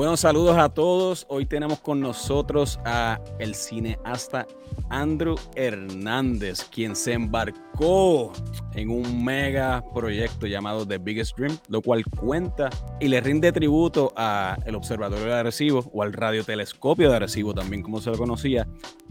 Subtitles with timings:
[0.00, 1.26] Buenos saludos a todos.
[1.28, 4.46] Hoy tenemos con nosotros a el cineasta
[4.90, 8.32] Andrew Hernández, quien se embarcó
[8.74, 12.68] en un mega proyecto llamado The Biggest Dream, lo cual cuenta
[13.00, 17.82] y le rinde tributo a el Observatorio de Arecibo o al radiotelescopio de Arecibo, también
[17.82, 18.66] como se lo conocía,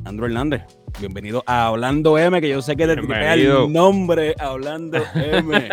[0.05, 0.63] Andrew Hernández.
[0.99, 5.55] Bienvenido a Hablando M, que yo sé que te el nombre Hablando M.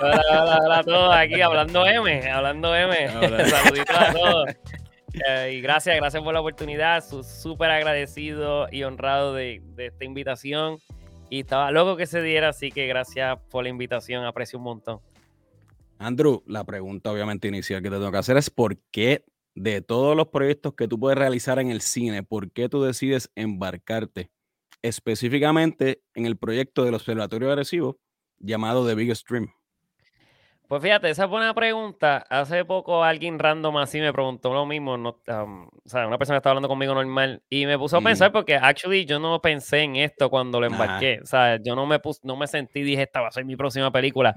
[0.00, 3.08] hola, hola, hola a todos aquí, Hablando M, Hablando M.
[3.48, 4.46] Saluditos a todos.
[5.26, 7.04] Eh, y gracias, gracias por la oportunidad.
[7.04, 10.78] Súper agradecido y honrado de, esta invitación.
[11.30, 14.24] Y estaba loco que se diera, así que gracias por la invitación.
[14.24, 15.00] Aprecio un montón.
[15.98, 20.16] Andrew, la pregunta obviamente inicial que te tengo que hacer es por qué de todos
[20.16, 24.30] los proyectos que tú puedes realizar en el cine, ¿por qué tú decides embarcarte
[24.82, 27.98] específicamente en el proyecto del Observatorio Agresivo
[28.38, 29.50] llamado The Biggest Dream?
[30.68, 32.26] Pues fíjate, esa es buena pregunta.
[32.28, 34.98] Hace poco alguien random así me preguntó lo mismo.
[34.98, 38.54] No, o sea, una persona estaba hablando conmigo normal y me puso a pensar porque
[38.54, 41.20] actually yo no pensé en esto cuando lo embarqué.
[41.22, 43.56] O sea, yo no me pus, no me sentí, dije, esta va a ser mi
[43.56, 44.34] próxima película.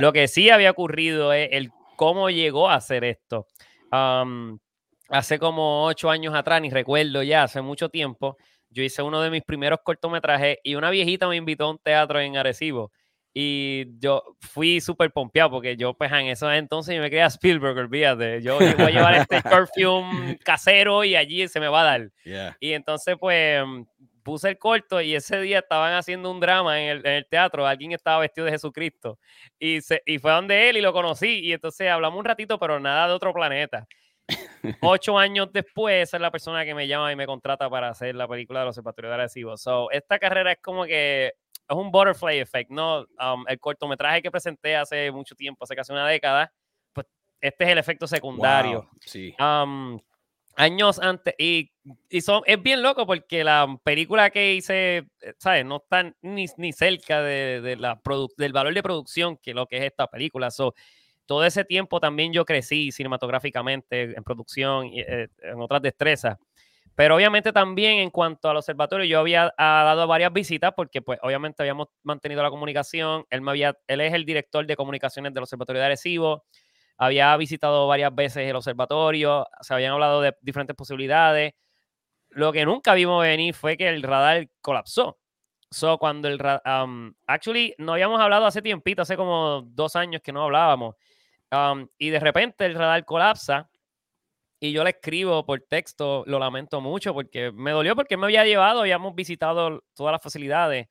[0.00, 3.46] Lo que sí había ocurrido es el cómo llegó a hacer esto.
[3.90, 8.38] hace como ocho años atrás, ni recuerdo ya, hace mucho tiempo,
[8.70, 12.20] yo hice uno de mis primeros cortometrajes y una viejita me invitó a un teatro
[12.20, 12.90] en Arecibo
[13.36, 17.26] y yo fui súper pompeado porque yo, pues en eso entonces yo me quedé a
[17.26, 18.40] Spielberg, olvídate.
[18.40, 22.10] Yo, yo, voy a llevar este perfume casero y allí se me va a dar.
[22.60, 23.64] Y entonces, pues
[24.22, 27.66] puse el corto y ese día estaban haciendo un drama en el, en el teatro.
[27.66, 29.18] Alguien estaba vestido de Jesucristo
[29.58, 31.40] y, se, y fue donde él y lo conocí.
[31.40, 33.86] Y entonces hablamos un ratito, pero nada de otro planeta.
[34.80, 38.14] Ocho años después, esa es la persona que me llama y me contrata para hacer
[38.14, 39.56] la película de los observatorios de Arecibo.
[39.56, 41.34] So, esta carrera es como que
[41.68, 43.00] es un butterfly effect, ¿no?
[43.18, 46.52] Um, el cortometraje que presenté hace mucho tiempo, hace casi una década,
[46.92, 47.06] pues
[47.40, 48.88] este es el efecto secundario.
[49.00, 49.34] sí.
[49.38, 49.98] Um,
[50.56, 51.72] años antes, y,
[52.08, 55.64] y son, es bien loco porque la película que hice, eh, ¿sabes?
[55.64, 58.00] No está ni, ni cerca de, de la
[58.36, 60.50] del valor de producción que lo que es esta película.
[60.50, 60.74] So,
[61.26, 66.38] todo ese tiempo también yo crecí cinematográficamente en producción y eh, en otras destrezas.
[66.96, 71.62] Pero obviamente también en cuanto al observatorio, yo había dado varias visitas porque pues obviamente
[71.62, 73.24] habíamos mantenido la comunicación.
[73.30, 76.44] Él, me había, él es el director de comunicaciones del Observatorio de Arecibo.
[76.96, 81.54] Había visitado varias veces el observatorio, se habían hablado de diferentes posibilidades.
[82.30, 85.18] Lo que nunca vimos venir fue que el radar colapsó.
[85.70, 90.32] So, cuando el um, actually no habíamos hablado hace tiempito, hace como dos años que
[90.32, 90.94] no hablábamos.
[91.50, 93.68] Um, y de repente el radar colapsa
[94.64, 98.46] y yo le escribo por texto, lo lamento mucho porque me dolió porque me había
[98.46, 100.88] llevado, habíamos visitado todas las facilidades.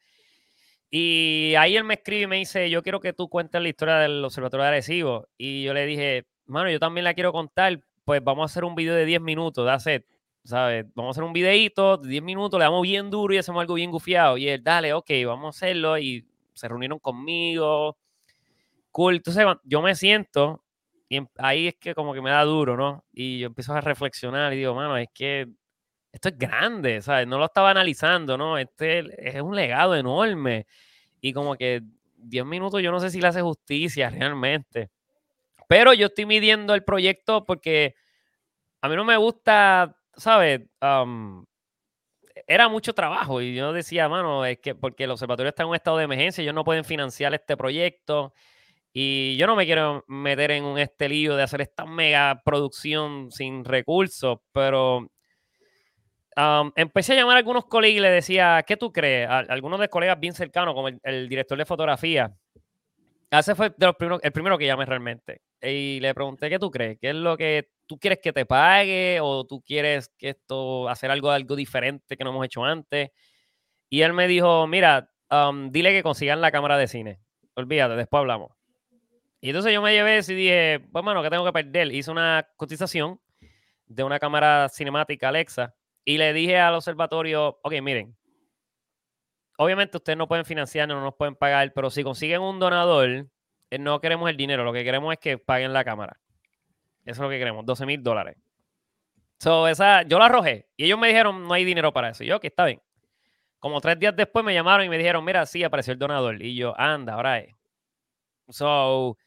[0.92, 3.96] Y ahí él me escribe y me dice, yo quiero que tú cuentes la historia
[3.96, 5.28] del Observatorio de Arecibo.
[5.40, 8.76] Y yo le dije, mano, yo también la quiero contar, pues vamos a hacer un
[8.76, 10.06] video de 10 minutos, da set,
[10.44, 10.86] ¿sabes?
[10.94, 13.74] Vamos a hacer un videito de 10 minutos, le damos bien duro y hacemos algo
[13.74, 14.38] bien gufiado.
[14.38, 15.98] Y él, dale, ok, vamos a hacerlo.
[15.98, 17.98] Y se reunieron conmigo.
[18.92, 19.16] Cool.
[19.16, 20.63] Entonces yo me siento
[21.14, 23.06] y em, ahí es que como que me da duro, ¿no?
[23.14, 25.48] Y yo empiezo a reflexionar y digo, mano, es que
[26.12, 27.28] esto es grande, ¿sabes?
[27.28, 28.58] No lo estaba analizando, ¿no?
[28.58, 29.04] Este
[29.36, 30.66] es un legado enorme.
[31.22, 31.84] Y como que
[32.18, 34.90] 10 minutos yo no sé si le hace justicia realmente.
[35.68, 37.96] Pero yo estoy midiendo el proyecto porque
[38.82, 40.62] a mí no me gusta, ¿sabes?
[42.48, 45.76] era mucho trabajo y yo decía, mano, es que porque el observatorio está en un
[45.76, 48.34] estado de emergencia, ellos no pueden financiar este proyecto.
[48.96, 53.32] Y yo no me quiero meter en un este lío de hacer esta mega producción
[53.32, 55.08] sin recursos, pero
[56.76, 59.28] empecé a llamar a algunos colegas y le decía, ¿qué tú crees?
[59.30, 62.32] algunos de colegas bien cercanos, como el, director de fotografía.
[63.32, 65.42] Ese fue de los primeros, el primero que llamé realmente.
[65.60, 67.00] Y le pregunté, ¿qué tú crees?
[67.00, 69.20] ¿Qué es lo que tú quieres que te pague?
[69.22, 73.10] ¿O tú quieres que esto, hacer algo, algo diferente que no hemos hecho antes?
[73.90, 75.10] Y él me dijo, mira,
[75.72, 77.20] dile que consigan la cámara de cine.
[77.56, 78.52] Olvídate, después hablamos.
[79.44, 81.94] Y entonces yo me llevé y dije, pues bueno, ¿qué tengo que perder?
[81.94, 83.20] Hice una cotización
[83.86, 85.76] de una cámara cinemática Alexa
[86.06, 88.16] y le dije al observatorio, ok, miren,
[89.58, 93.28] obviamente ustedes no pueden financiar, no nos pueden pagar, pero si consiguen un donador,
[93.70, 96.18] eh, no queremos el dinero, lo que queremos es que paguen la cámara.
[97.04, 98.38] Eso es lo que queremos, 12 mil dólares.
[99.40, 102.24] So, esa, yo la arrojé y ellos me dijeron, no hay dinero para eso.
[102.24, 102.82] Yo, que está bien.
[103.60, 106.42] Como tres días después me llamaron y me dijeron, mira, sí, apareció el donador.
[106.42, 107.54] Y yo, anda, ahora es.
[108.48, 109.18] So,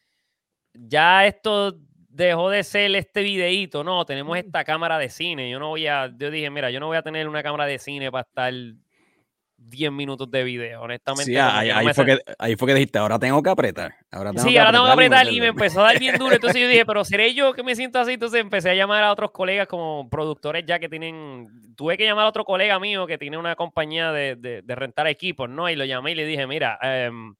[0.87, 1.77] ya esto
[2.09, 5.49] dejó de ser este videíto, no, tenemos esta cámara de cine.
[5.49, 7.77] Yo no voy a, yo dije, mira, yo no voy a tener una cámara de
[7.77, 8.53] cine para estar
[9.57, 11.31] 10 minutos de video, honestamente.
[11.31, 13.93] Sí, ahí, fue que, ahí, fue que, dijiste, ahora tengo que apretar.
[14.11, 16.33] Ahora tengo sí, ahora tengo que apretar y, me empezó a dar bien duro.
[16.33, 18.13] Entonces yo dije, pero seré yo que me siento así.
[18.13, 21.47] Entonces empecé a llamar a otros colegas como productores ya que tienen.
[21.75, 25.49] Tuve que llamar a otro colega mío que tiene una compañía de, de, rentar equipos,
[25.49, 25.69] ¿no?
[25.69, 27.35] Y lo llamé y le dije, mira, um,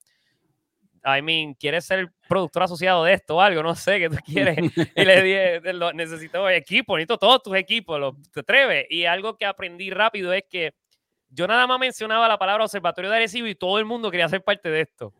[1.05, 3.63] I mean, ¿quieres ser productor asociado de esto o algo?
[3.63, 4.57] No sé, ¿qué tú quieres?
[4.95, 5.21] y le
[5.61, 5.61] dije,
[5.93, 8.85] necesito equipo, necesito todos tus equipos, ¿te atreves?
[8.89, 10.73] Y algo que aprendí rápido es que
[11.29, 14.43] yo nada más mencionaba la palabra Observatorio de Arecibo y todo el mundo quería ser
[14.43, 15.13] parte de esto.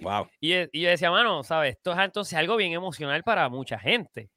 [0.00, 0.28] Wow.
[0.40, 1.76] Y, y yo decía, mano, ¿sabes?
[1.76, 4.30] Esto es entonces algo bien emocional para mucha gente.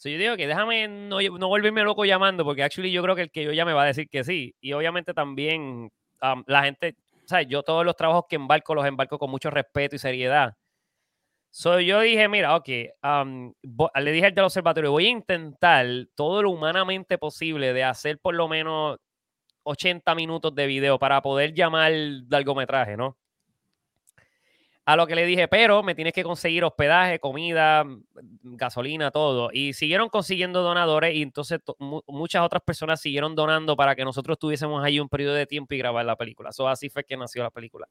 [0.00, 3.22] So, yo digo que déjame no, no, volverme loco llamando, porque actually yo creo que
[3.22, 4.54] el que yo llame va a decir que sí.
[4.58, 5.90] Y obviamente también
[6.46, 6.96] la gente,
[7.26, 7.48] ¿sabes?
[7.48, 10.56] Yo todos los trabajos que embarco los embarco con mucho respeto y seriedad.
[11.52, 16.50] So, yo dije, mira, ok, le dije al del observatorio, voy a intentar todo lo
[16.50, 18.98] humanamente posible de hacer por lo menos
[19.64, 21.92] 80 minutos de video para poder llamar
[22.28, 23.16] largometraje, ¿no?
[24.86, 27.84] A lo que le dije, pero me tienes que conseguir hospedaje, comida,
[28.42, 29.50] gasolina, todo.
[29.52, 31.60] Y siguieron consiguiendo donadores y entonces
[32.06, 35.78] muchas otras personas siguieron donando para que nosotros tuviésemos ahí un periodo de tiempo y
[35.78, 36.50] grabar la película.
[36.52, 37.86] So, así fue que nació la película.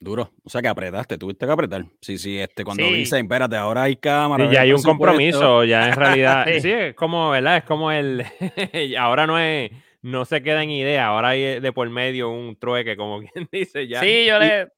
[0.00, 0.30] Duro.
[0.44, 1.84] O sea que apretaste, tuviste que apretar.
[2.00, 4.44] Sí, sí, este, cuando dice, espérate, ahora hay cámara.
[4.44, 6.46] Y ya hay un compromiso, ya en realidad.
[6.60, 6.70] sí.
[6.70, 7.58] es como, ¿verdad?
[7.58, 8.24] Es como el.
[8.98, 9.70] ahora no es.
[10.02, 13.88] No se queda en idea, ahora hay de por medio un trueque, como quien dice
[13.88, 14.00] ya.
[14.00, 14.68] Sí, yo le.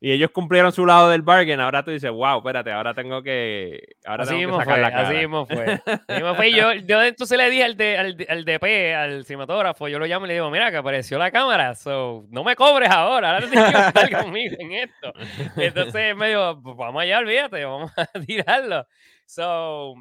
[0.00, 1.58] Y ellos cumplieron su lado del bargain.
[1.58, 3.96] Ahora tú dices, wow, espérate, ahora tengo que.
[4.04, 5.08] Ahora así tengo que sacar fue, la cara.
[5.08, 5.64] Así mismo fue.
[6.08, 6.48] Así mismo fue.
[6.50, 10.06] Y yo, yo entonces le dije al, de, al, al, DP, al cinematógrafo, yo lo
[10.06, 11.74] llamo y le digo, mira, que apareció la cámara.
[11.74, 13.34] So, no me cobres ahora.
[13.34, 15.12] Ahora tienes que estar conmigo en esto.
[15.56, 18.86] Entonces me dijo, pues vamos allá, olvídate, vamos a tirarlo.
[19.26, 19.94] So,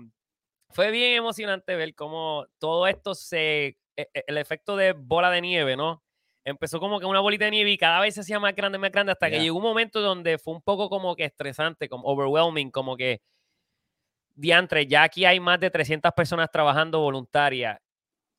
[0.69, 3.77] fue bien emocionante ver cómo todo esto se.
[3.95, 6.03] E, e, el efecto de bola de nieve, ¿no?
[6.47, 8.91] Empezó como que una bolita de nieve y cada vez se hacía más grande, más
[8.91, 12.71] grande, hasta que llegó un momento donde fue un poco como que estresante, como overwhelming,
[12.71, 13.21] como que
[14.33, 17.79] diantre, ya aquí hay más de 300 personas trabajando voluntarias.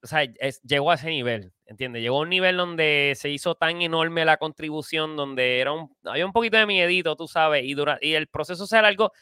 [0.02, 0.22] O sea,
[0.62, 2.00] llegó a ese nivel, ¿entiendes?
[2.00, 6.24] Llegó a un nivel donde se hizo tan enorme la contribución, donde era un, había
[6.24, 9.12] un poquito de miedito, tú sabes, y, dura, y el proceso se alargó.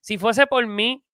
[0.00, 1.04] Si fuese por mí,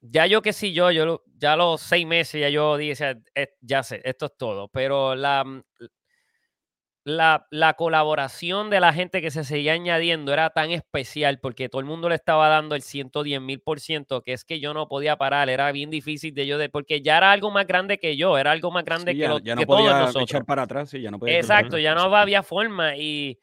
[0.00, 3.16] ya yo que sí, yo, yo ya los seis meses, ya yo dije,
[3.60, 5.44] ya sé, esto es todo, pero la,
[7.04, 11.86] la, colaboración de la gente que se seguía añadiendo era tan especial porque todo el
[11.86, 15.16] mundo le estaba dando el 110 mil por ciento, que es que yo no podía
[15.16, 18.38] parar, era bien difícil de yo, de, porque ya era algo más grande que yo,
[18.38, 20.30] era algo más grande que, ya, lo, ya no que podía todos nosotros.
[20.30, 23.38] Echar para atrás, sí, ya no podía Exacto, ya no había forma y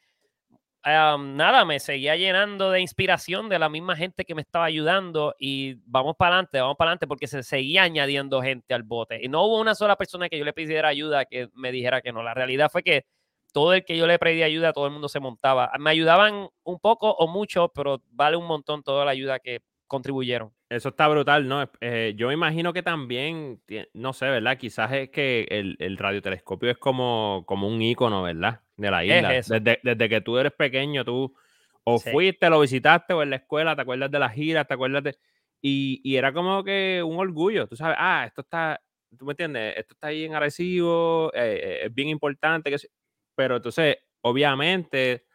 [0.83, 5.75] nada, me seguía llenando de inspiración de la misma gente que me estaba ayudando y
[5.85, 9.19] vamos para adelante, vamos para adelante porque se seguía añadiendo gente al bote.
[9.21, 12.11] Y no hubo una sola persona que yo le pidiera ayuda que me dijera que
[12.11, 13.05] no, la realidad fue que
[13.51, 15.71] todo el que yo le pedí ayuda, todo el mundo se montaba.
[15.79, 20.53] Me ayudaban un poco o mucho, pero vale un montón toda la ayuda que contribuyeron.
[20.69, 21.69] Eso está brutal, ¿no?
[21.81, 23.61] Eh, yo me imagino que también,
[23.93, 24.57] no sé, ¿verdad?
[24.57, 28.61] Quizás es que el, radiotelescopio es como, como un ícono, ¿verdad?
[28.77, 29.29] De la isla.
[29.59, 31.35] Desde, que tú eres pequeño, tú
[31.83, 35.03] o fuiste, lo visitaste, o en la escuela, te acuerdas de las giras, te acuerdas
[35.03, 35.17] de...
[35.61, 38.81] Y, era como que un orgullo, tú sabes, ah, esto está,
[39.17, 42.77] tú me entiendes, esto está ahí en Arecibo, eh, eh, es bien importante, que
[43.41, 45.25] pero entonces, obviamente,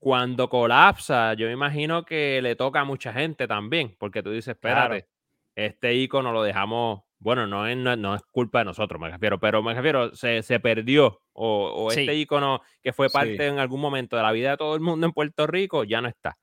[0.00, 4.56] cuando colapsa, yo me imagino que le toca a mucha gente también, porque tú dices,
[4.56, 5.06] espérate,
[5.54, 9.62] este icono lo dejamos, bueno, no es, no, es culpa de nosotros, me refiero, pero
[9.62, 14.24] me refiero, se, se perdió, o, este icono que fue parte en algún momento de
[14.24, 16.36] la vida de todo el mundo en Puerto Rico, ya no está.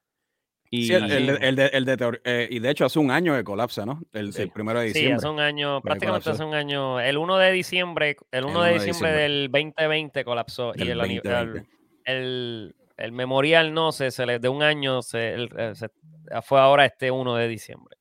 [0.75, 4.01] Y, el, el, de, eh, y de hecho hace un año de colapsa, ¿no?
[4.11, 5.11] El, primero de diciembre.
[5.11, 6.99] Sí, hace un año, prácticamente hace un año.
[6.99, 10.25] El 1 de diciembre, el 1, de, diciembre del 2020
[10.75, 11.63] y el,
[12.05, 15.73] el, el, memorial no se, se de un año se, eh,
[16.41, 17.95] fue ahora este 1 de diciembre.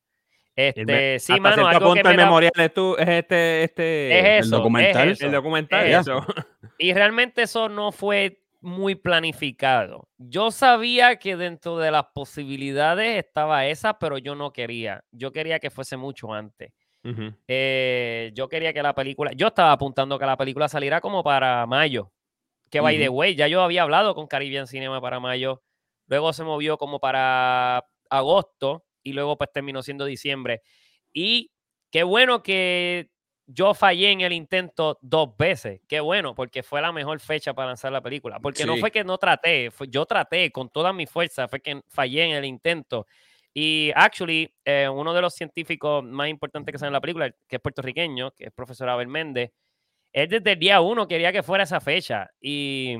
[0.57, 5.17] Este, sí, mano, algo que el memorial es, tú, es este, este es el documental.
[5.21, 5.87] El documental.
[5.87, 6.25] eso.
[6.79, 10.09] Y realmente eso no fue muy planificado.
[10.19, 15.05] Yo sabía que dentro de las posibilidades estaba esa, pero yo no quería.
[15.11, 16.73] Yo quería que fuese mucho antes.
[17.49, 21.67] Eh, yo quería que la película, yo estaba apuntando que la película saliera como para
[21.67, 22.13] mayo.
[22.71, 25.63] Que by the way, ya yo había hablado con Caribbean Cinema para mayo.
[26.07, 30.63] Luego se movió como para agosto y luego pues terminó siendo diciembre.
[31.13, 31.51] Y
[31.91, 33.11] qué bueno que
[33.47, 35.81] yo fallé en el intento dos veces.
[35.89, 38.41] Qué bueno, porque fue la mejor fecha para lanzar la película.
[38.41, 42.25] Porque no fue que no traté, yo traté con toda mi fuerza, fue que fallé
[42.25, 43.07] en el intento.
[43.55, 47.57] Y actually, eh, uno de los científicos más importantes que sale en la película, que
[47.57, 49.53] es puertorriqueño, que es profesor Abel Méndez,
[50.13, 52.31] él desde el día uno quería que fuera esa fecha.
[52.41, 52.97] Y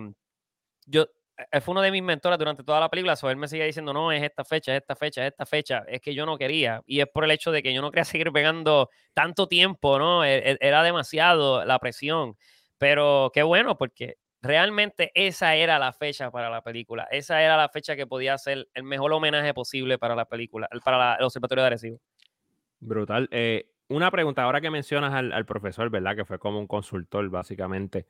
[0.87, 1.07] yo,
[1.51, 3.17] él fue uno de mis mentores durante toda la película.
[3.17, 5.85] So él me seguía diciendo, no, es esta fecha, es esta fecha, es esta fecha.
[5.89, 6.83] Es que yo no quería.
[6.87, 10.25] Y es por el hecho de que yo no quería seguir pegando tanto tiempo, ¿no?
[10.25, 12.37] E, e, era demasiado la presión.
[12.79, 17.07] Pero qué bueno, porque realmente esa era la fecha para la película.
[17.11, 21.15] Esa era la fecha que podía ser el mejor homenaje posible para la película, para
[21.15, 22.01] el Observatorio de Arecibo.
[22.81, 23.29] Brutal.
[23.31, 26.17] Eh, una pregunta, ahora que mencionas al, profesor, ¿verdad?
[26.17, 28.07] Que fue como un consultor, básicamente.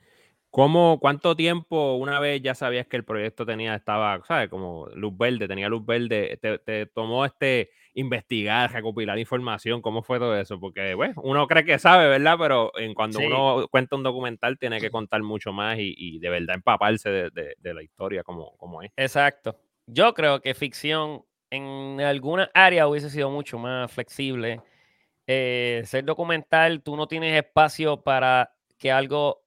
[0.53, 4.51] ¿Cómo, cuánto tiempo una vez ya sabías que el proyecto tenía, estaba, ¿sabes?
[4.51, 10.39] Como luz verde, tenía luz verde, te, tomó este investigar, recopilar información, ¿cómo fue todo
[10.39, 10.61] eso?
[10.61, 12.37] Porque, bueno, uno cree que sabe, ¿verdad?
[12.39, 16.57] Pero en cuando uno cuenta un documental tiene que contar mucho más y, de verdad
[16.57, 18.93] empaparse de, la historia como, como es.
[18.99, 19.57] Exacto.
[19.87, 24.61] Yo creo que ficción en alguna área hubiese sido mucho más flexible
[25.27, 29.42] eh, ser documental, tú no tienes espacio para que algo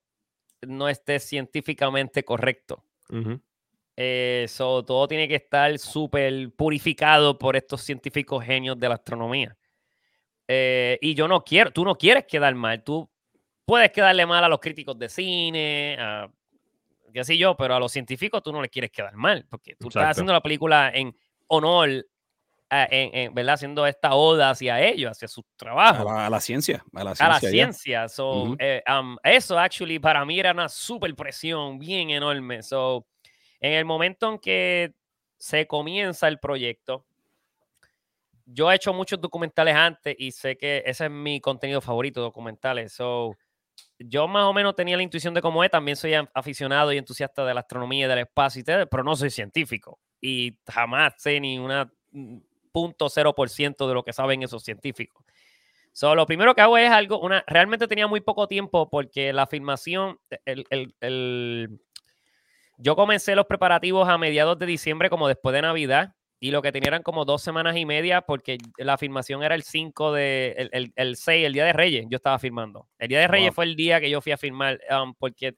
[0.62, 2.84] no esté científicamente correcto.
[3.10, 9.56] Eso eh, todo tiene que estar súper purificado por estos científicos genios de la astronomía.
[10.48, 13.10] Eh, y yo no quiero, tú no quieres quedar mal, tú
[13.66, 16.30] puedes quedarle mal a los críticos de cine, a,
[17.12, 19.88] qué sé yo, pero a los científicos tú no le quieres quedar mal, porque tú
[19.88, 21.16] estás haciendo la película en
[21.48, 22.06] honor
[22.84, 23.56] en, ¿verdad?
[23.56, 26.10] haciendo esta oda hacia ellos, hacia su trabajo.
[26.10, 27.26] A la, ciencia, a la ciencia.
[27.26, 28.10] A la ciencia.
[28.10, 32.62] So, eh, um, eso, actually, para mí era una super presión bien enorme.
[32.64, 33.06] So,
[33.60, 34.94] en el momento en que
[35.38, 37.06] se comienza el proyecto,
[38.46, 42.94] yo he hecho muchos documentales antes y sé que ese es mi contenido favorito, documentales.
[42.94, 43.36] So,
[44.00, 45.72] yo más o menos tenía la intuición de cómo es.
[45.72, 50.00] También soy aficionado y entusiasta de la astronomía y del espacio, pero no soy científico.
[50.22, 51.92] Y jamás sé ni una
[52.76, 55.24] 0.0% de lo que saben esos científicos.
[55.92, 59.48] So, lo primero que hago es algo, una, realmente tenía muy poco tiempo porque la
[59.48, 60.66] filmación, el,
[61.00, 61.80] el,
[62.78, 66.72] yo comencé los preparativos a mediados de diciembre, como después de Navidad, y lo que
[66.72, 70.92] tenía eran como dos semanas y media porque la filmación era el 5 de, el,
[70.96, 72.88] el, 6, el día de Reyes, yo estaba filmando.
[73.00, 75.56] El día de Reyes fue el día que yo fui a filmar um, porque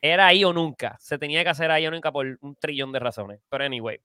[0.00, 3.00] era ahí o nunca, se tenía que hacer ahí o nunca por un trillón de
[3.00, 3.40] razones.
[3.48, 4.00] Pero anyway,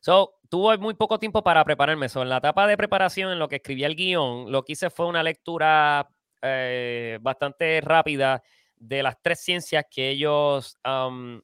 [0.00, 2.08] So, tuve muy poco tiempo para prepararme.
[2.08, 4.90] So, en la etapa de preparación, en lo que escribí el guion, lo que hice
[4.90, 6.08] fue una lectura
[6.42, 8.42] eh, bastante rápida
[8.78, 10.78] de las tres ciencias que ellos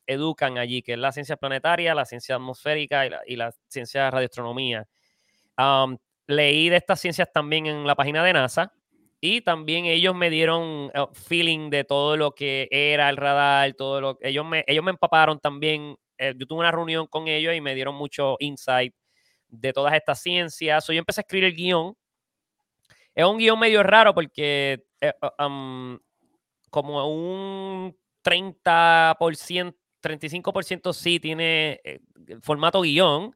[0.07, 4.87] educan allí, que es la ciencia planetaria, la ciencia atmosférica y la, ciencia de radioastronomía.
[6.27, 8.73] leí de estas ciencias también en la página de NASA
[9.21, 14.01] y también ellos me dieron uh, feeling de todo lo que era el radar, todo
[14.01, 17.61] lo ellos me ellos me empaparon también eh, yo tuve una reunión con ellos y
[17.61, 18.95] me dieron mucho insight
[19.49, 20.85] de todas estas ciencias.
[20.85, 21.97] So, yo empecé a escribir el guion.
[23.13, 25.13] Es un guion medio raro porque eh,
[25.45, 25.99] um,
[26.71, 32.01] como un 30%, 35% sí tiene eh,
[32.41, 33.35] formato guion.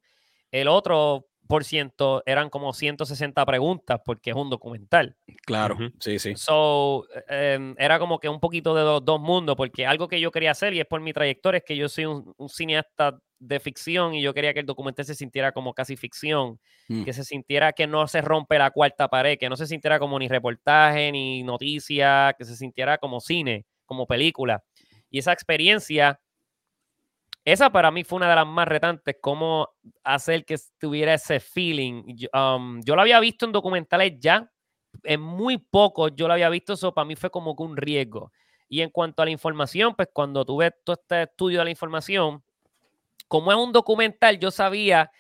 [0.53, 1.27] El otro
[1.65, 5.17] ciento eran como 160 preguntas porque es un documental.
[5.45, 6.35] Claro, sí, sí.
[6.37, 10.31] So, em, era como que un poquito de los dos mundos, porque algo que yo
[10.31, 14.15] quería hacer, y es por mi trayectoria, es que yo soy un, cineasta de ficción
[14.15, 17.05] y yo quería que el documental se sintiera como casi ficción, mm.
[17.05, 20.19] que se sintiera que no se rompe la cuarta pared, que no se sintiera como
[20.19, 24.65] ni reportaje, ni noticia, que se sintiera como cine, como película.
[25.11, 26.21] Y esa experiencia
[27.47, 29.71] esa para mí fue una de las más retantes, cómo
[30.03, 32.03] hacer que tuviera ese feeling.
[32.09, 34.51] Yo, um, yo lo había visto en documentales ya,
[35.05, 38.33] en muy poco yo lo había visto, eso para mí fue como que un riesgo.
[38.69, 42.43] Y en cuanto a la información, pues cuando tuve todo este estudio de la información,
[43.29, 45.13] como es un documental, yo sabía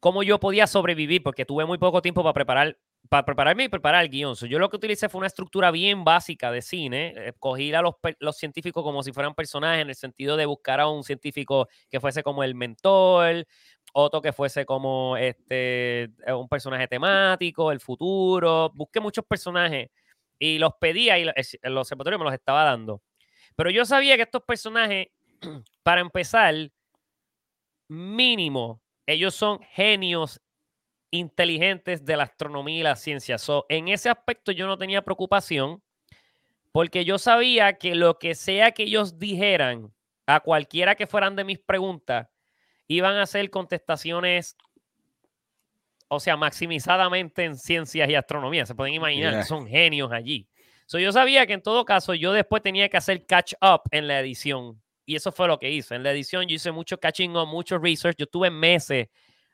[0.00, 2.76] cómo yo podía sobrevivir, porque tuve muy poco tiempo para preparar
[3.08, 4.34] para prepararme y preparar el guion.
[4.36, 7.14] yo lo que utilicé fue una estructura bien básica de cine.
[7.16, 10.88] Eh, cogí a los, científicos como si fueran personajes, en el sentido de buscar a
[10.88, 13.46] un científico que fuese como el mentor,
[13.92, 18.70] otro que fuese como este, eh, un personaje temático, el futuro.
[18.74, 19.90] Busqué muchos personajes
[20.38, 23.02] y los pedía y los observatorios me los estaba dando.
[23.56, 25.08] Pero yo sabía que estos personajes,
[25.82, 26.54] para empezar,
[27.88, 30.40] mínimo, ellos son genios
[31.10, 33.36] inteligentes de la astronomía y la ciencia.
[33.68, 35.82] en ese aspecto yo no tenía preocupación
[36.72, 39.92] porque yo sabía que lo que sea que ellos dijeran
[40.26, 42.28] a cualquiera que fueran de mis preguntas,
[42.86, 44.56] iban a ser contestaciones,
[46.08, 48.66] o sea, maximizadamente en ciencias y astronomía.
[48.66, 50.48] Se pueden imaginar que son genios allí.
[50.88, 54.20] yo sabía que en todo caso yo después tenía que hacer catch up en la
[54.20, 54.80] edición.
[55.06, 55.96] Y eso fue lo que hice.
[55.96, 58.16] En la edición yo hice mucho catching up, mucho research.
[58.16, 59.08] Yo tuve meses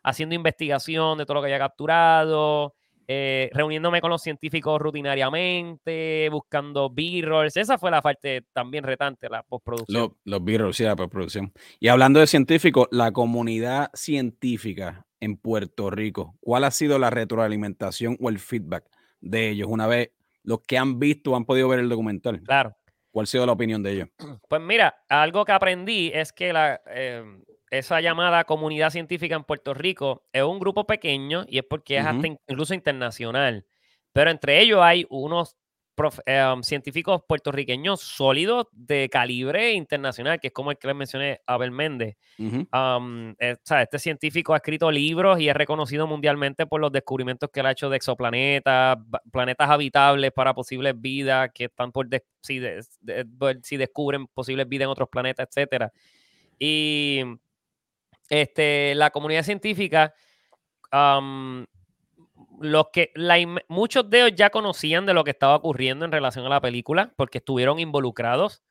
[0.07, 2.75] haciendo investigación de todo lo que había capturado.
[3.09, 7.57] eh, reuniéndome con los científicos rutinariamente, buscando b-rolls.
[7.57, 10.17] Esa fue la parte también retante, la postproducción.
[10.25, 11.53] Los, b-rolls, sí, la postproducción.
[11.79, 18.17] Y hablando de científicos, la comunidad científica en Puerto Rico, ¿cuál ha sido la retroalimentación
[18.21, 18.85] o el feedback
[19.21, 20.11] de ellos una vez
[20.43, 22.43] los que han visto han podido ver el documental?
[22.43, 22.77] Claro.
[23.13, 24.09] ¿Cuál ha sido la opinión de ellos?
[24.49, 29.75] Pues mira, algo que aprendí es que la, em, esa llamada comunidad científica en Puerto
[29.75, 33.67] Rico es un grupo pequeño y es porque es hasta incluso internacional.
[34.13, 35.57] Pero entre ellos hay unos
[35.99, 41.71] um, científicos puertorriqueños sólidos de calibre internacional, que es como el que les mencioné, Abel
[41.71, 42.17] Méndez.
[42.39, 47.61] Um, eh, este científico ha escrito libros y es reconocido mundialmente por los descubrimientos que
[47.61, 48.99] él ha hecho de exoplanetas,
[49.33, 52.09] planetas habitables para posibles vidas que están por
[52.41, 52.61] si,
[53.63, 55.93] si descubren posibles vidas en otros planetas, etcétera.
[56.59, 57.23] Y
[58.29, 60.15] este, la comunidad científica,
[62.61, 63.13] los que,
[63.69, 67.13] muchos de ellos ya conocían de lo que estaba ocurriendo en relación a la película,
[67.17, 68.63] porque estuvieron involucrados.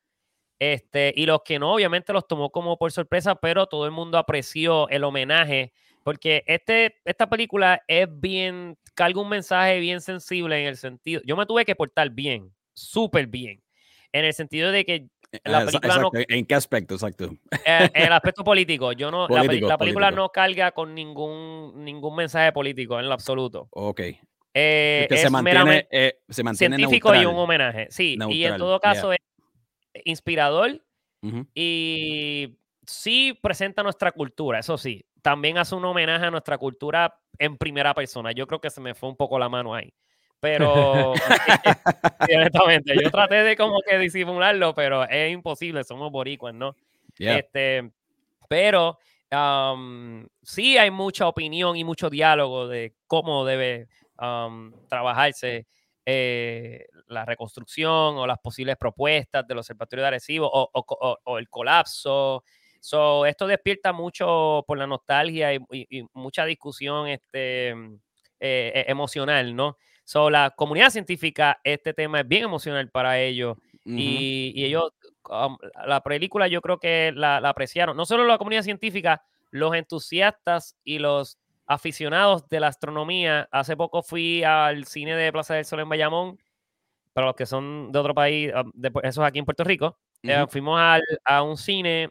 [0.57, 4.17] Este, y los que no, obviamente los tomó como por sorpresa, pero todo el mundo
[4.17, 10.67] apreció el homenaje, porque este, esta película es bien, carga un mensaje bien sensible en
[10.67, 13.61] el sentido, yo me tuve que portar bien, súper bien,
[14.13, 15.09] en el sentido de que
[15.43, 16.95] ¿En qué aspecto?
[16.95, 17.31] Exacto.
[17.65, 18.91] En, el aspecto político.
[18.93, 23.67] Yo no, la, película no carga con ningún, ningún mensaje político en lo absoluto.
[23.71, 24.01] Ok.
[24.57, 27.87] Eh, se, mantiene, eh, se, mantiene, científico y un homenaje.
[27.89, 29.19] Sí, y en todo caso es
[30.05, 30.81] inspirador
[31.53, 35.05] y sí presenta nuestra cultura, eso sí.
[35.21, 38.31] También hace un homenaje a nuestra cultura en primera persona.
[38.31, 39.91] Yo creo que se me fue un poco la mano ahí.
[40.45, 41.13] Pero,
[42.29, 46.75] honestamente, yo traté de como que disimularlo, pero es imposible, somos boricuas, ¿no?
[47.17, 47.89] Este,
[48.47, 48.99] pero
[50.43, 53.87] sí hay mucha opinión y mucho diálogo de cómo debe
[54.87, 55.65] trabajarse
[56.05, 62.43] eh, la reconstrucción o las posibles propuestas del observatorio de Arecibo o, el colapso.
[62.79, 67.71] So, esto despierta mucho por la nostalgia y, mucha discusión este,
[68.39, 69.75] eh, emocional, ¿no?
[70.05, 73.57] So, la comunidad científica, este tema es bien emocional para ellos.
[73.85, 74.93] y, ellos,
[75.29, 77.97] um, la película yo creo que la, apreciaron.
[77.97, 83.49] No solo la comunidad científica, los entusiastas y los aficionados de la astronomía.
[83.51, 86.39] Hace poco fui al cine de Plaza del Sol en Bayamón,
[87.13, 89.97] para los que son de otro país, um, de, eso es aquí en Puerto Rico.
[90.21, 90.79] Eh, fuimos
[91.23, 92.09] a un cine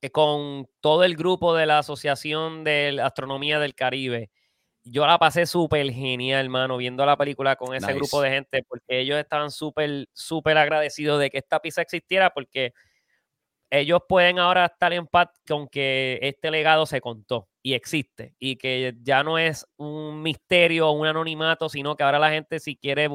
[0.00, 4.30] eh, con todo el grupo de la Asociación de Astronomía del Caribe
[4.84, 9.00] yo la pasé súper genial, hermano, viendo la película con ese grupo de gente, porque
[9.00, 12.74] ellos estaban súper, súper agradecidos de que esta pieza existiera, porque
[13.70, 18.56] ellos pueden ahora estar en paz con que este legado se contó y existe, y
[18.56, 22.76] que ya no es un misterio o un anonimato, sino que ahora la gente si
[22.76, 23.08] quiere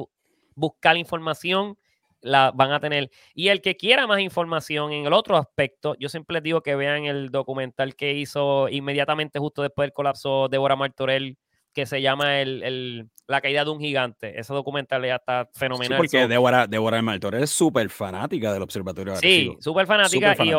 [0.56, 1.78] buscar información,
[2.20, 3.10] la van a tener.
[3.32, 6.74] Y el que quiera más información en el otro aspecto, yo siempre les digo que
[6.74, 11.38] vean el documental que hizo inmediatamente justo después del colapso Débora Martorell
[11.72, 14.38] que se llama el, La caída de un gigante.
[14.38, 15.92] Ese documental ya está fenomenal.
[15.92, 20.52] Sí, porque Débora, Débora Martor es súper fanática del Observatorio Sí, súper fanática, Y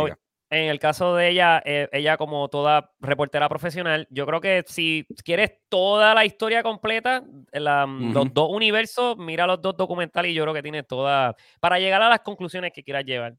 [0.52, 5.08] en el caso de ella, eh, ella como toda reportera profesional, yo creo que si
[5.24, 10.54] quieres toda la historia completa, los dos universos, mira los dos documentales y yo creo
[10.54, 13.36] que tienes toda, para llegar a las conclusiones que quieras llevar.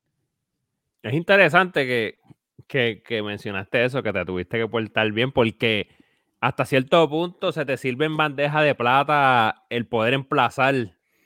[1.02, 2.18] Es interesante que,
[2.66, 5.88] que, que mencionaste eso, que te tuviste que portar bien, porque
[6.42, 10.74] hasta cierto punto se te sirve en bandeja de plata el poder emplazar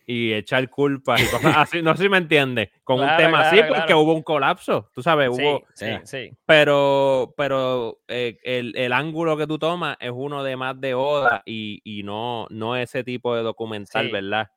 [0.05, 1.81] y echar culpas y cosas así.
[1.81, 2.69] No sé si me entiendes.
[2.85, 4.91] Con un tema así, porque hubo un colapso.
[4.95, 5.65] Tú sabes, hubo.
[5.75, 6.31] Sí, sí.
[6.45, 12.03] Pero, pero eh, el, ángulo que tú tomas es uno de más de Oda y,
[12.05, 14.51] no, no ese tipo de documental, ¿verdad?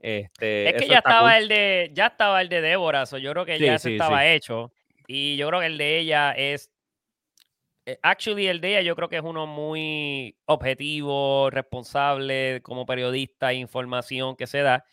[0.00, 3.58] Este, es que ya estaba el de, ya estaba el de Débora, yo creo que
[3.58, 4.70] ya se estaba hecho.
[5.06, 6.73] Y yo creo que el de ella es
[8.02, 14.46] actually, el ella yo creo que es uno muy objetivo, responsable como periodista, información que
[14.46, 14.84] se da.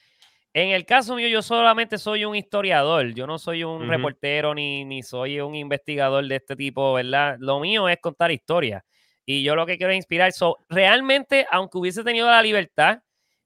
[0.54, 4.84] En el caso mío, yo solamente soy un historiador, yo no soy un reportero ni,
[4.84, 7.38] ni soy un investigador de este tipo, ¿verdad?
[7.40, 8.84] Lo mío es contar historias
[9.26, 10.34] y yo lo que quiero es inspirar.
[10.34, 13.00] So, realmente, aunque hubiese tenido la libertad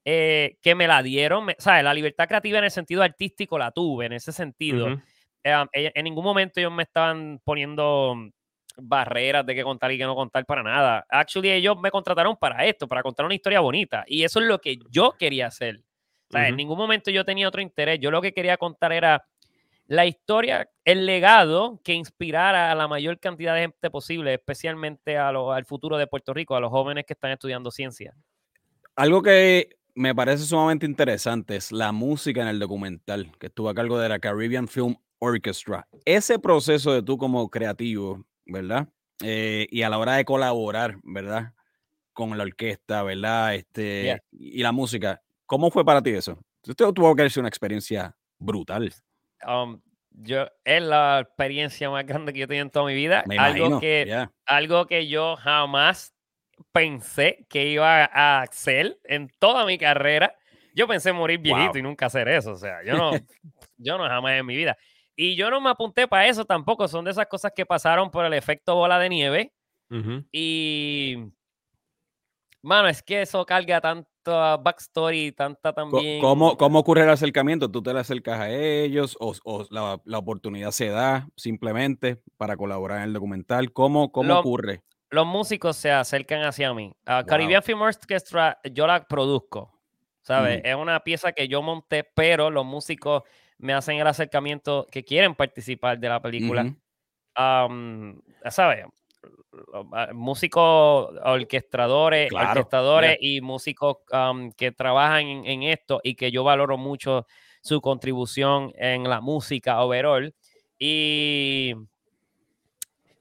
[0.04, 1.84] eh, que me la dieron, ¿sabes?
[1.84, 5.00] La libertad creativa en el sentido artístico la tuve, en ese sentido.
[5.44, 8.16] Eh, en ningún momento ellos me estaban poniendo
[8.78, 11.06] barreras de qué contar y qué no contar para nada.
[11.10, 14.04] Actually, ellos me contrataron para esto, para contar una historia bonita.
[14.08, 15.82] Y eso es lo que yo quería hacer.
[16.30, 18.00] O sea, en ningún momento yo tenía otro interés.
[18.00, 19.26] Yo lo que quería contar era
[19.88, 25.30] la historia, el legado que inspirara a la mayor cantidad de gente posible, especialmente a
[25.30, 28.16] al futuro de Puerto Rico, a los jóvenes que están estudiando ciencia.
[28.96, 33.76] Algo que me parece sumamente interesante es la música en el documental, que estuvo a
[33.76, 35.88] cargo de la Caribbean Film Orchestra.
[36.04, 38.88] Ese proceso de tú como creativo, ¿verdad?
[39.24, 41.54] Eh, y a la hora de colaborar, ¿verdad?
[42.14, 43.56] Con la orquesta, ¿verdad?
[43.56, 45.22] Este, Y la música.
[45.46, 46.40] ¿Cómo fue para ti eso?
[46.64, 48.92] Esto tuvo que ser una experiencia brutal.
[49.46, 53.24] Um, yo, es la experiencia más grande que yo he tenido en toda mi vida.
[53.38, 56.16] algo, que, algo que yo jamás
[56.72, 60.36] pensé que iba a hacer en toda mi carrera.
[60.74, 62.52] Yo pensé morir viejito y nunca hacer eso.
[62.52, 63.12] O sea, yo no,
[63.78, 64.78] yo no jamás en mi vida.
[65.16, 66.88] Y yo no me apunté para eso tampoco.
[66.88, 69.54] Son de esas cosas que pasaron por el efecto bola de nieve.
[70.32, 71.18] Y,
[72.62, 76.20] mano, es que eso carga tanto backstory, tanta también.
[76.20, 77.70] ¿Cómo, ¿Cómo ocurre el acercamiento?
[77.70, 82.98] ¿Tú te le acercas a ellos o, la, la, oportunidad se da simplemente para colaborar
[82.98, 83.72] en el documental?
[83.72, 84.82] ¿Cómo, cómo ocurre?
[85.12, 86.94] Los músicos se acercan hacia mí.
[87.28, 89.80] Caribbean Film Orchestra yo la produzco,
[90.22, 90.62] ¿sabes?
[90.66, 93.24] Es una pieza que yo monté, pero los músicos
[93.58, 96.74] me hacen el acercamiento que quieren participar de la película.
[97.36, 98.86] ¿Sabes?
[100.14, 103.98] Músicos, orquestadores, orquestadores y músicos
[104.58, 107.26] que trabajan en, esto y que yo valoro mucho
[107.62, 110.34] su contribución en la música overall.
[110.78, 111.74] Y,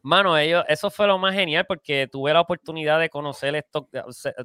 [0.03, 3.87] mano, ellos, eso fue lo más genial porque tuve la oportunidad de conocer estos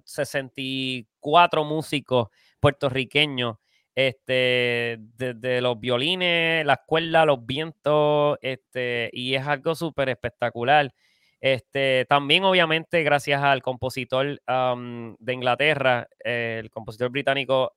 [0.06, 3.58] 64 músicos puertorriqueños
[4.00, 10.94] este, desde los violines, la escuela, los vientos, este, y es algo súper espectacular.
[11.42, 17.74] Este, también, obviamente, gracias al compositor de Inglaterra, el compositor británico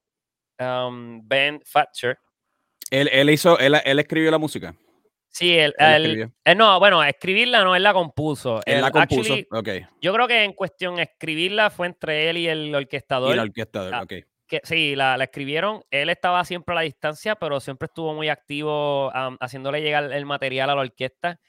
[0.58, 2.16] Ben Thatcher.
[2.92, 4.76] Él, hizo, él, escribió la música.
[5.28, 8.60] Sí, él, él, no, bueno, escribirla no, él la compuso.
[8.64, 9.68] Él la compuso, ok.
[10.00, 13.30] Yo creo que en cuestión escribirla fue entre él y el orquestador.
[13.30, 14.12] Y el orquestador, ah, ok
[14.64, 15.82] sí, la, escribieron.
[15.90, 19.10] Él estaba siempre a la distancia, pero siempre estuvo muy activo
[19.40, 21.40] haciéndole llegar el material a la orquesta.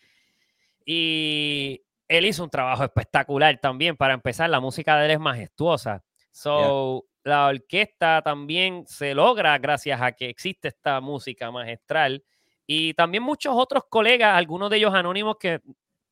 [0.85, 3.97] Y él hizo un trabajo espectacular también.
[3.97, 6.03] Para empezar, la música de él es majestuosa.
[6.31, 12.23] So, la orquesta también se logra gracias a que existe esta música magistral.
[12.65, 15.61] Y también muchos otros colegas, algunos de ellos anónimos que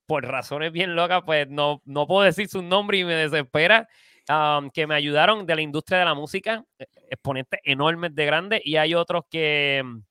[0.05, 3.87] por razones bien locas, pues no, no puedo decir su nombre y me desespera
[4.73, 8.77] que me ayudaron de la industria de la música, e, exponentes enormes de grandes, y
[8.77, 10.01] hay otros que, mm,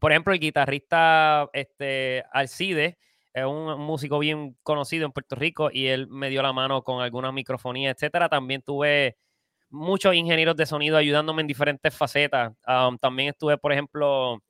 [0.00, 2.98] por ejemplo, el guitarrista este, Alcide,
[3.34, 7.02] es un músico bien conocido en Puerto Rico y él me dio la mano con
[7.02, 8.28] algunas microfonías, etcétera.
[8.28, 9.16] También tuve
[9.70, 12.54] muchos ingenieros de sonido ayudándome en diferentes facetas.
[13.00, 14.42] también estuve, por ejemplo,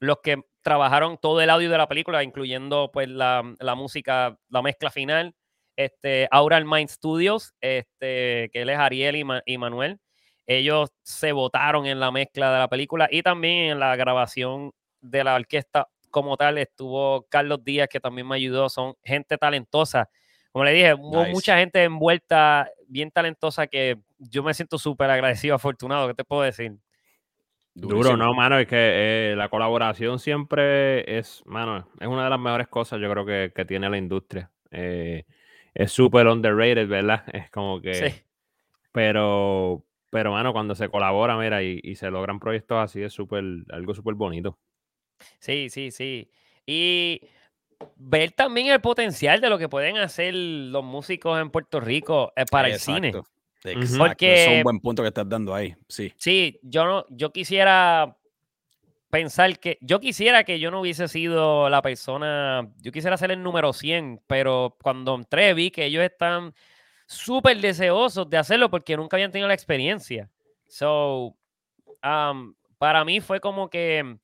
[0.00, 4.62] los que trabajaron todo el audio de la película, incluyendo pues la, la música, la
[4.62, 5.34] mezcla final
[5.76, 10.00] este, Aural Mind Studios, este, que él es Ariel y, Manuel.
[10.46, 15.24] Ellos se votaron en la mezcla de la película y también en la grabación de
[15.24, 18.68] la orquesta como tal estuvo Carlos Díaz, que también me ayudó.
[18.68, 20.08] Son gente talentosa.
[20.52, 25.54] Como le dije, hubo mucha gente envuelta, bien talentosa, que yo me siento súper agradecido,
[25.54, 26.08] afortunado.
[26.08, 26.76] ¿Qué te puedo decir?
[27.74, 28.76] Duro, no, mano, es que
[29.32, 33.50] eh, la colaboración siempre es, mano, es una de las mejores cosas yo creo que,
[33.54, 34.50] que tiene la industria.
[34.70, 35.24] Eh,
[35.74, 37.24] es súper underrated, ¿verdad?
[37.32, 37.94] Es como que...
[37.94, 38.22] Sí.
[38.92, 43.94] Pero, pero, mano, cuando se colabora, mira, y, se logran proyectos así, es súper, algo
[43.94, 44.58] súper bonito.
[45.38, 46.30] Sí, sí, sí.
[46.66, 47.22] Y
[47.96, 52.44] ver también el potencial de lo que pueden hacer los músicos en Puerto Rico eh,
[52.50, 53.14] para el cine.
[53.64, 53.98] Exacto.
[53.98, 55.74] Porque, es un buen punto que estás dando ahí.
[55.88, 56.12] Sí.
[56.16, 58.18] Sí, yo no, yo quisiera
[59.12, 63.42] pensar que yo quisiera que yo no hubiese sido la persona, yo quisiera ser el
[63.42, 66.54] número 100, pero cuando entré vi que ellos están
[67.04, 70.30] súper deseosos de hacerlo porque nunca habían tenido la experiencia.
[70.66, 71.36] So,
[72.02, 74.16] um, para mí fue como que,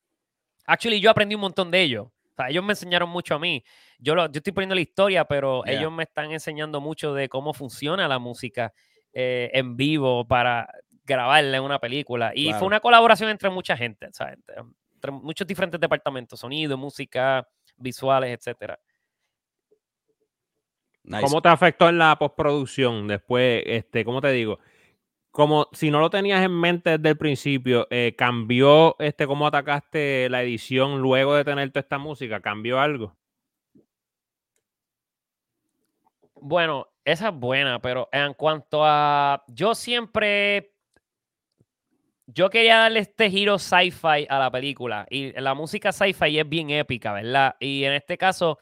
[0.65, 2.07] actually, yo aprendí un montón de ellos.
[2.07, 3.63] O sea, ellos me enseñaron mucho a mí.
[3.99, 7.53] Yo, lo, yo estoy poniendo la historia, pero ellos me están enseñando mucho de cómo
[7.53, 8.73] funciona la música
[9.13, 10.67] eh, en vivo para
[11.09, 12.33] grabarla en una película.
[12.35, 14.39] Y fue una colaboración entre mucha gente, ¿sabes?
[14.95, 18.79] Entre muchos diferentes departamentos, sonido, música, visuales, etcétera.
[21.23, 23.63] ¿Cómo te afectó en la postproducción después?
[23.67, 24.59] Este, ¿cómo te digo?
[25.31, 30.29] Como si no lo tenías en mente desde el principio, eh, ¿cambió este cómo atacaste
[30.29, 32.41] la edición luego de tener toda esta música?
[32.41, 33.17] ¿Cambió algo?
[36.35, 39.45] Bueno, esa es buena, pero en cuanto a.
[39.49, 40.75] Yo siempre
[42.31, 45.07] yo quería darle este giro sci-fi a la película.
[45.09, 47.57] Y la música sci-fi es bien épica, ¿verdad?
[47.59, 48.59] Y en este caso,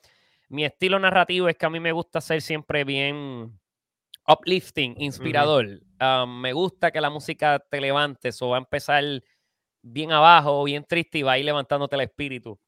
[0.49, 3.59] mi estilo narrativo es que a mí me gusta ser siempre bien
[4.29, 5.81] uplifting, inspirador.
[6.01, 9.03] Um, me gusta que la música te levante, eso va a empezar
[9.83, 12.61] bien abajo, bien triste y va a ir levantándote el espíritu.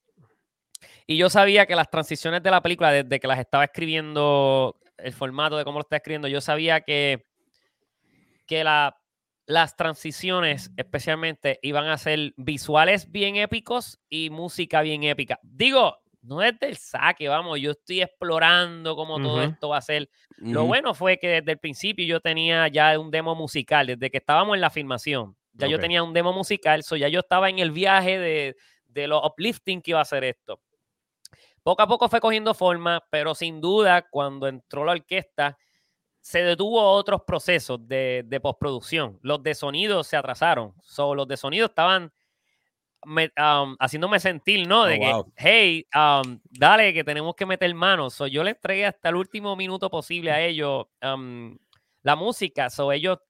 [1.07, 5.13] Y yo sabía que las transiciones de la película, desde que las estaba escribiendo, el
[5.13, 7.25] formato de cómo lo estaba escribiendo, yo sabía que,
[8.47, 8.98] que la,
[9.49, 15.41] las transiciones especialmente iban a ser visuales bien épicos y música bien épica.
[15.43, 20.11] Digo, no es del saque, vamos, yo estoy explorando cómo todo esto va a ser.
[20.37, 24.19] Lo bueno fue que desde el principio yo tenía ya un demo musical, desde que
[24.19, 27.59] estábamos en la filmación, ya yo tenía un demo musical, so ya yo estaba en
[27.59, 28.57] el viaje de,
[28.87, 30.61] de lo uplifting que iba a ser esto.
[31.63, 35.57] Poco a poco fue cogiendo forma, pero sin duda cuando entró la orquesta
[36.29, 39.19] se detuvo otros procesos de, de postproducción.
[39.23, 40.75] Los de sonido se atrasaron.
[40.83, 42.13] So, los de sonido estaban
[43.07, 44.85] Um, haciéndome sentir, ¿no?
[44.85, 48.15] De oh, que, hey, um, dale, que tenemos que meter manos.
[48.15, 51.57] So, yo les entregué hasta el último minuto posible a ellos um,
[52.03, 52.69] la música.
[52.69, 53.21] So, ellos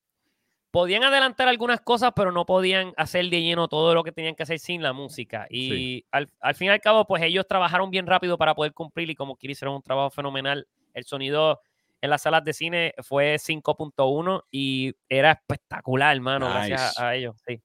[0.71, 4.45] podían adelantar algunas cosas, pero no podían hacer de lleno todo lo que tenían que
[4.45, 5.47] hacer sin la música.
[5.51, 9.15] Y al, fin y al cabo, pues ellos trabajaron bien rápido para poder cumplir y
[9.15, 10.67] como quieren hicieron un trabajo fenomenal.
[10.95, 11.61] El sonido
[12.01, 17.37] en las salas de cine fue 5.1 y era espectacular, hermano, gracias a ellos.
[17.47, 17.61] Sí.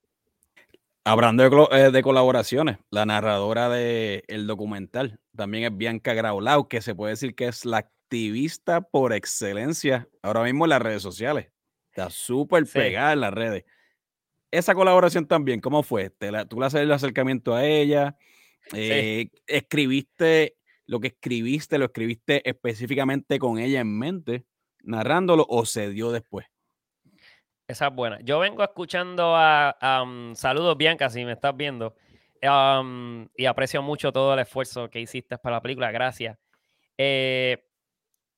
[1.06, 6.82] Hablando de, eh, de, colaboraciones, la narradora del el documental también es Bianca Graulau, que
[6.82, 11.50] se puede decir que es la activista por excelencia ahora mismo en las redes sociales.
[11.90, 13.66] Está súper pegada en las redes.
[14.50, 16.10] Esa colaboración también, ¿cómo fue?
[16.10, 18.16] ¿Te ¿Tú le haces el acercamiento a ella?
[18.72, 24.46] Eh, ¿Escribiste lo que escribiste, lo escribiste específicamente con ella en mente,
[24.84, 26.48] narrándolo o se dio después?
[27.68, 28.20] Esa es buena.
[28.22, 29.76] Yo vengo escuchando a,
[30.36, 31.96] saludos Bianca, si me estás viendo.
[32.42, 35.92] y aprecio mucho todo el esfuerzo que hiciste para la película.
[35.92, 36.38] Gracias.
[36.98, 37.66] Eh,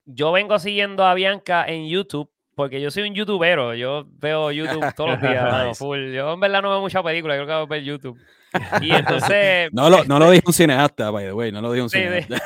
[0.05, 3.73] yo vengo siguiendo a Bianca en YouTube porque yo soy un youtubero.
[3.73, 5.79] Yo veo YouTube todos los días.
[5.79, 7.35] Yo en verdad no veo mucha película.
[7.35, 8.19] Yo creo que ver YouTube.
[8.81, 9.69] Y entonces.
[9.73, 11.51] no, lo, no lo este dijo un cineasta, by the way.
[11.51, 12.41] No lo dijo un cineasta.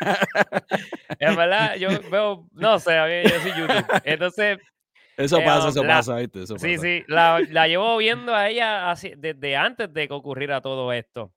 [1.18, 2.46] en verdad, yo veo.
[2.52, 4.00] No sé, a mí yo soy YouTube.
[4.04, 4.58] Entonces
[5.16, 6.46] eso eh, pasa, eso pasa, ¿viste?
[6.58, 10.92] sí, sí, la, la, llevo viendo a ella así, desde antes de que ocurriera todo
[10.92, 11.32] esto.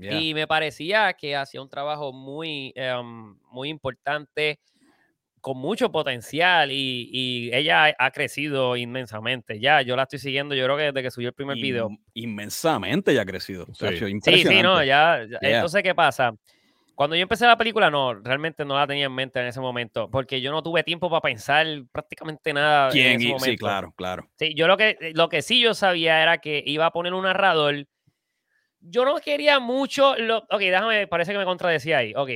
[0.00, 4.60] Y me parecía que hacía un trabajo muy, em, muy importante,
[5.40, 9.60] con mucho potencial y, y, ella ha crecido inmensamente.
[9.60, 11.90] Ya, yo la estoy siguiendo, yo creo que desde que subió el primer video.
[12.14, 13.66] Inmensamente ya ha crecido.
[13.74, 13.86] Sí,
[14.22, 15.22] sí, sí, no, ya.
[15.40, 16.34] Entonces, ¿qué pasa?
[16.98, 20.10] Cuando yo empecé la película, no, realmente no la tenía en mente en ese momento,
[20.10, 22.90] porque yo no tuve tiempo para pensar prácticamente nada.
[22.90, 23.12] ¿Quién?
[23.12, 23.44] En ese momento.
[23.44, 24.28] Sí, claro, claro.
[24.34, 27.22] Sí, yo lo que, lo que sí yo sabía era que iba a poner un
[27.22, 27.86] narrador.
[28.80, 30.16] Yo no quería mucho.
[30.16, 32.14] Lo, ok, déjame, parece que me contradecía ahí.
[32.16, 32.30] Ok.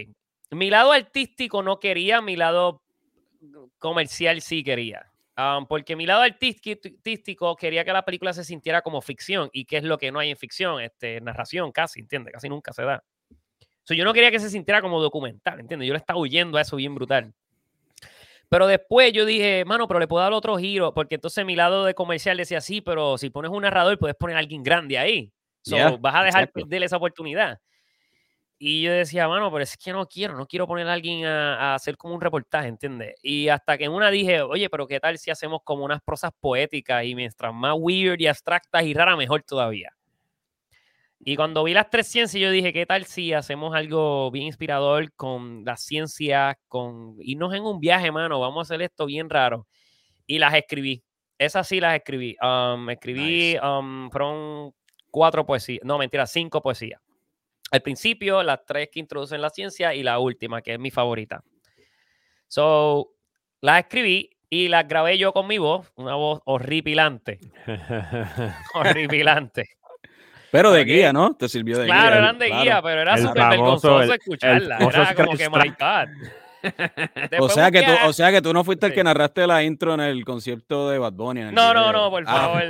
[0.53, 2.82] Mi lado artístico no quería, mi lado
[3.79, 5.07] comercial sí quería.
[5.37, 9.49] Um, porque mi lado artístico quería que la película se sintiera como ficción.
[9.53, 10.81] ¿Y qué es lo que no hay en ficción?
[10.81, 12.35] Este, narración, casi, ¿entiendes?
[12.35, 13.03] Casi nunca se da
[13.91, 15.87] yo no quería que se sintiera como documental, ¿entiendes?
[15.87, 17.33] Yo le estaba huyendo a eso bien brutal.
[18.49, 21.85] Pero después yo dije, mano, pero le puedo dar otro giro, porque entonces mi lado
[21.85, 25.33] de comercial decía, sí, pero si pones un narrador, puedes poner a alguien grande ahí.
[25.63, 27.61] So, vas a dejar de esa oportunidad.
[28.65, 31.73] Y yo decía, mano, pero es que no quiero, no quiero poner a alguien a,
[31.73, 33.17] a, hacer como un reportaje, ¿entiendes?
[33.21, 36.31] Y hasta que en una dije, oye, pero ¿qué tal si hacemos como unas prosas
[36.39, 39.93] poéticas y mientras más weird y abstractas y raras, mejor todavía?
[41.19, 45.13] Y cuando vi las tres ciencias, yo dije, ¿qué tal si hacemos algo bien inspirador
[45.15, 48.39] con las ciencias, con irnos en un viaje, mano?
[48.39, 49.67] Vamos a hacer esto bien raro.
[50.25, 51.03] Y las escribí.
[51.37, 52.37] Esas sí las escribí.
[52.41, 54.73] Um, escribí, um, fueron
[55.11, 57.02] cuatro poesías, no, mentira, cinco poesías.
[57.73, 61.43] Al principio, las tres que introducen la ciencia y la última, que es mi favorita.
[62.47, 63.15] So,
[63.63, 67.41] las escribí y las grabé yo con mi voz, una voz horripilante.
[68.75, 69.71] horripilante.
[70.51, 71.35] Pero de guía, ¿no?
[71.35, 71.95] Te sirvió de guía.
[71.95, 74.77] Claro, eran de guía, pero era súper vergonzoso escucharla.
[74.77, 76.09] era como que, my God.
[77.41, 79.95] o sea, que tú, o sea que tú no fuiste el que narraste la intro
[79.95, 81.41] en el concierto de Bad Bunny.
[81.53, 82.63] no, no, no, por favor.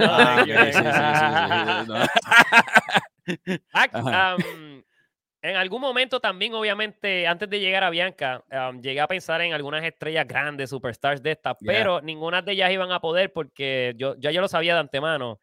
[5.43, 8.45] En algún momento también, obviamente, antes de llegar a Bianca,
[8.81, 12.93] llegué a pensar en algunas estrellas grandes, superstars de estas, pero ninguna de ellas iban
[12.93, 15.41] a poder porque yo ya yo lo sabía de antemano.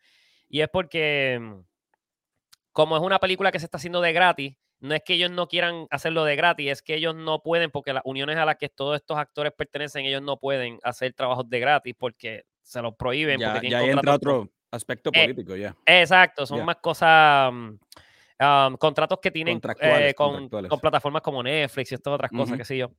[0.47, 1.39] Y es porque
[2.71, 5.47] como es una película que se está haciendo de gratis, no es que ellos no
[5.47, 8.69] quieran hacerlo de gratis, es que ellos no pueden, porque las uniones a las que
[8.69, 13.39] todos estos actores pertenecen, ellos no pueden hacer trabajos de gratis porque se los prohíben.
[13.39, 15.75] Ya, porque ya entra otro aspecto eh, político, ya.
[15.85, 17.51] exacto, son más cosas,
[18.77, 22.91] contratos que tienen eh, con, plataformas como Netflix y estas otras cosas, qué sé yo.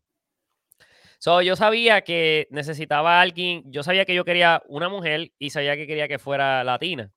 [1.19, 5.51] So, yo sabía que necesitaba a alguien, yo sabía que yo quería una mujer y
[5.51, 7.11] sabía que quería que fuera latina.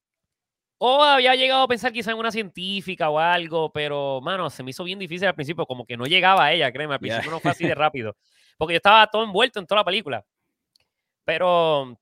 [0.77, 4.71] O había llegado a pensar quizá en una científica o algo, pero, mano, se me
[4.71, 7.39] hizo bien difícil al principio, como que no llegaba a ella, créeme, al principio no
[7.39, 8.17] fue así de rápido,
[8.57, 10.25] porque yo estaba todo envuelto en toda la película.
[11.23, 11.97] Pero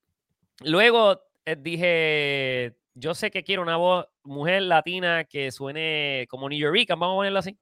[0.63, 6.59] luego eh, dije, yo sé que quiero una voz mujer latina que suene como New
[6.59, 7.57] York, vamos a ponerlo así.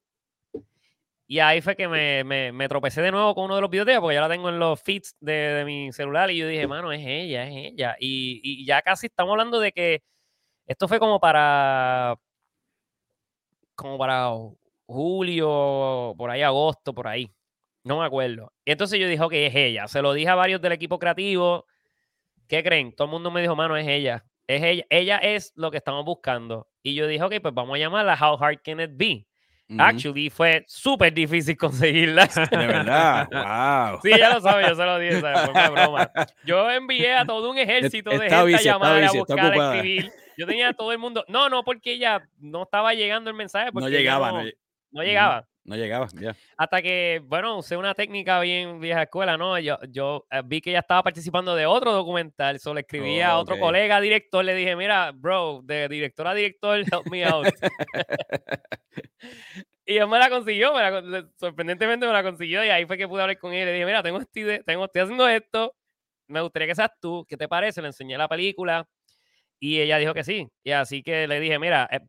[1.32, 4.16] Y ahí fue que me, me, tropecé de nuevo con uno de los videos, porque
[4.16, 6.32] ya la tengo en los feeds de, mi celular.
[6.32, 7.96] Y yo dije, mano, es ella, es ella.
[8.00, 10.02] Y, y, ya casi estamos hablando de que
[10.66, 12.16] esto fue como para.
[13.76, 14.32] Como para
[14.88, 17.32] julio, por ahí, agosto, por ahí.
[17.84, 18.52] No me acuerdo.
[18.66, 19.88] Y entonces yo dije, ok, es ella.
[19.88, 21.66] Se lo dije a varios del equipo creativo.
[22.48, 22.96] ¿Qué creen?
[22.96, 24.26] Todo el mundo me dijo, mano, es ella.
[24.50, 24.86] Es ella.
[24.90, 26.68] Ella es lo que estamos buscando.
[26.82, 29.28] Y yo dije, ok, pues vamos a llamarla How Hard Can It Be?
[29.78, 32.26] Actually, fue súper difícil conseguirla.
[32.26, 34.00] De verdad, wow.
[34.02, 35.42] Sí, ya lo sabe, yo se lo dije, ¿sabes?
[35.42, 36.12] Fue una broma.
[36.44, 40.12] Yo envié a todo un ejército de gente a llamar, a buscar, a escribir.
[40.36, 41.24] Yo tenía a todo el mundo.
[41.28, 43.70] No, no, porque ella no estaba llegando el mensaje.
[43.72, 44.50] no llegaba, no,
[44.92, 45.48] no, llegaba.
[45.70, 46.36] No llegaba, ya.
[46.58, 49.60] Hasta que, bueno, usé una técnica bien vieja escuela, ¿no?
[49.60, 53.60] Yo, yo eh, vi que ella estaba participando de otro documental, solo escribí a otro
[53.60, 57.46] colega director, le dije, mira, bro, de director a director, help me out.
[59.86, 60.74] y él me la consiguió,
[61.36, 63.68] sorprendentemente me la consiguió, y ahí fue que pude hablar con él.
[63.68, 65.76] Le dije, mira, tengo, este, tengo, estoy haciendo esto,
[66.26, 67.80] me gustaría que seas tú, ¿qué te parece?
[67.84, 68.90] Le enseñé la película,
[69.60, 70.50] y ella dijo que sí.
[70.64, 72.00] Y así que le dije, mira, eh,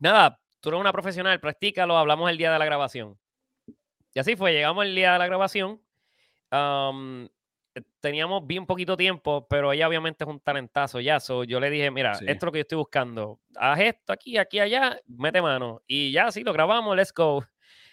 [0.00, 3.18] nada, tú eres una profesional, practícalo, hablamos el día de la grabación.
[4.14, 5.80] Y así fue, llegamos el día de la grabación.
[6.50, 7.28] Eh,
[8.00, 11.20] teníamos bien poquito tiempo, pero ella obviamente es un talentazo ya.
[11.20, 13.40] So, yo le dije, mira, esto es lo que yo estoy buscando.
[13.56, 15.82] Haz esto aquí, aquí, allá, mete mano.
[15.86, 17.44] Y ya, sí, lo grabamos, let's go.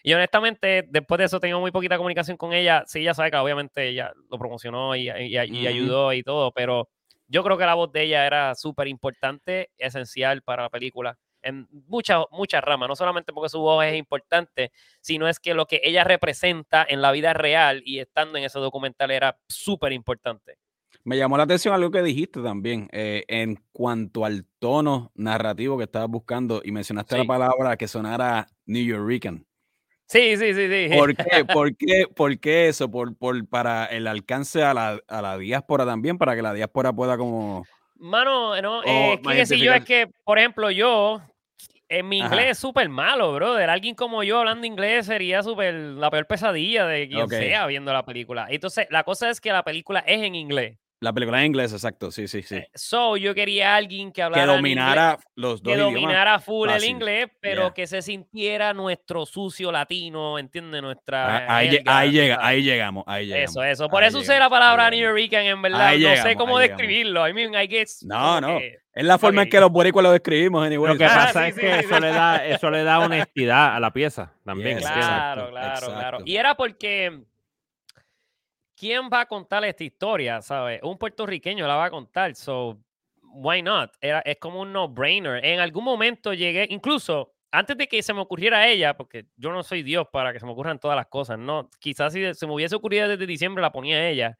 [0.03, 2.83] Y honestamente, después de eso tengo muy poquita comunicación con ella.
[2.85, 6.89] Sí, ella sabe que obviamente ella lo promocionó y, ayudó y todo, pero
[7.27, 11.67] yo creo que la voz de ella era súper importante, esencial para la película en
[11.87, 15.79] muchas, muchas ramas, no solamente porque su voz es importante, sino es que lo que
[15.83, 20.57] ella representa en la vida real y estando en ese documental era súper importante.
[21.03, 25.83] Me llamó la atención algo que dijiste también, eh, en cuanto al tono narrativo que
[25.83, 29.45] estabas buscando y mencionaste la palabra que sonara New Yorkican.
[30.07, 30.97] Sí, sí, sí, sí.
[30.97, 32.89] ¿Por qué, por qué, por qué eso?
[32.89, 36.91] Por, por, para el alcance a la, a la diáspora también, para que la diáspora
[36.91, 37.65] pueda como...
[37.97, 41.21] Mano, no, eh, que yo es que, por ejemplo, yo
[41.89, 43.69] en mi inglés es súper malo, brother.
[43.69, 48.05] Alguien como yo hablando inglés sería súper la peor pesadilla de quien sea viendo la
[48.05, 48.47] película.
[48.49, 50.77] Entonces, la cosa es que la película es en inglés.
[51.05, 52.55] La película en inglés, exacto, sí, sí, sí.
[52.55, 54.43] Eh, so, yo quería alguien que hablara.
[54.43, 59.71] Que dominara los dos Que dominara full el inglés, pero que se sintiera nuestro sucio
[59.71, 60.81] latino, ¿entiendes?
[60.81, 61.45] Nuestra.
[61.45, 61.95] Ah, ahí, llega,
[62.43, 63.51] ahí llegamos, ahí llegamos.
[63.51, 63.87] Eso, eso.
[63.87, 65.95] Por eso usé la palabra New Yorkican, en verdad.
[65.95, 67.29] no sé cómo describirlo.
[67.29, 68.03] I mean, I guess.
[68.03, 68.57] No, no.
[68.57, 70.93] Es la forma en que los boricuas lo describimos, anyway.
[70.93, 73.93] Lo que ah, pasa es que eso, Le da, eso le da honestidad a la
[73.93, 74.79] pieza también.
[74.79, 76.17] claro, claro, claro.
[76.25, 77.25] Y era porque
[78.75, 80.41] ¿quién va a contar esta historia?
[80.41, 80.81] ¿Sabes?
[80.83, 82.79] Un puertorriqueño la va a contar, so
[83.21, 83.91] why not?
[84.01, 85.43] Era, es como un no-brainer.
[85.45, 89.63] En algún momento llegué, incluso antes de que se me ocurriera ella, porque yo no
[89.63, 92.53] soy Dios para que se me ocurran todas las cosas, no, quizás si se me
[92.53, 94.37] hubiese ocurrido desde diciembre la ponía ella.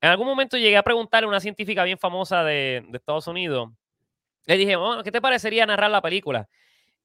[0.00, 3.70] En algún momento llegué a preguntarle a una científica bien famosa de, de Estados Unidos,
[4.46, 6.48] le dije, oh, ¿qué te parecería narrar la película?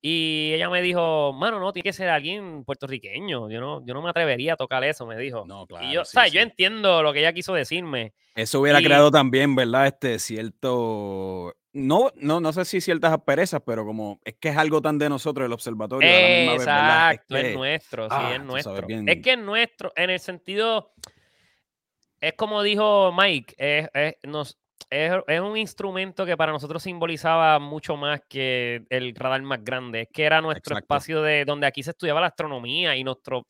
[0.02, 3.50] Y ella me dijo, mano, no, tiene que ser alguien puertorriqueño.
[3.50, 5.46] Yo no, yo no me atrevería a tocar eso, me dijo.
[5.46, 5.86] No, claro.
[5.86, 6.32] Y yo, ¿sabes?
[6.32, 8.14] Yo entiendo lo que ella quiso decirme.
[8.34, 9.88] Eso hubiera creado también, ¿verdad?
[9.88, 11.54] Este cierto.
[11.74, 15.10] No, no, no sé si ciertas asperezas, pero como es que es algo tan de
[15.10, 16.10] nosotros, el observatorio.
[16.10, 18.88] Exacto, es, nuestro, sí, es ah, nuestro.
[19.06, 20.94] Es que es nuestro, en el sentido.
[22.22, 24.58] Es como dijo Mike, es, es, nos,
[24.90, 30.02] es, un instrumento que para nosotros simbolizaba mucho más que el radar más grande.
[30.02, 33.46] Es que era nuestro espacio de donde aquí se estudiaba la astronomía y nuestro.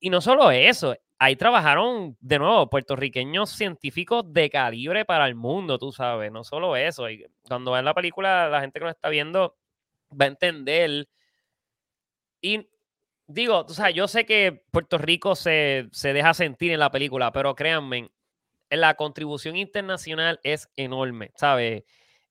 [0.00, 5.78] Y no solo eso, ahí trabajaron de nuevo puertorriqueños científicos de calibre para el mundo,
[5.78, 6.30] tú sabes.
[6.32, 7.08] No solo eso.
[7.10, 9.56] Y cuando vean la película, la gente que lo está viendo
[10.12, 11.08] va a entender.
[12.40, 12.68] Y
[13.26, 17.32] digo, tú sabes, yo sé que Puerto Rico se, se deja sentir en la película,
[17.32, 18.10] pero créanme,
[18.70, 21.84] la contribución internacional es enorme, ¿sabes?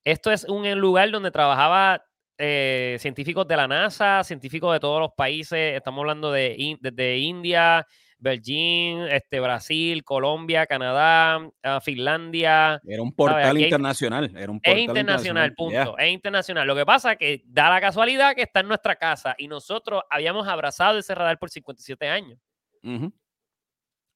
[0.03, 2.05] Esto es un lugar donde trabajaba
[2.37, 7.87] eh, científicos de la NASA, científicos de todos los países, estamos hablando de, de, India,
[8.19, 12.81] Beijing, este, Brasil, Colombia, Canadá, ah, Finlandia.
[12.85, 14.31] Era un portal internacional.
[14.35, 15.97] Era un es internacional, punto.
[15.97, 16.67] Es internacional.
[16.67, 20.03] Lo que pasa es que da la casualidad que está en nuestra casa y nosotros
[20.09, 22.37] habíamos abrazado ese radar por 57 años.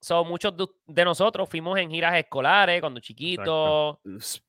[0.01, 0.53] Son muchos
[0.87, 3.97] de, nosotros fuimos en giras escolares cuando chiquitos.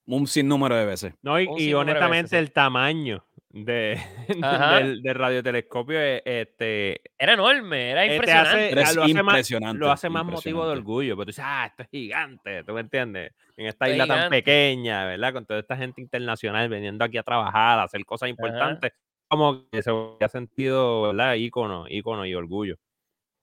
[0.06, 1.14] Un sinnúmero de veces.
[1.22, 4.00] No, y, honestamente el tamaño de,
[5.02, 8.74] del, radiotelescopio e, este, era enorme, era impresionante.
[8.74, 11.82] lo, hace impresionante, más, lo hace más motivo de orgullo, pero tú dices, ah, esto
[11.82, 13.32] es gigante, ¿tú me entiendes?
[13.56, 15.32] En esta isla tan pequeña, ¿verdad?
[15.32, 18.92] Con toda esta gente internacional veniendo aquí a trabajar, a hacer cosas importantes,
[19.26, 21.34] como que se había sentido, ¿verdad?
[21.34, 22.76] Ícono, ícono y orgullo.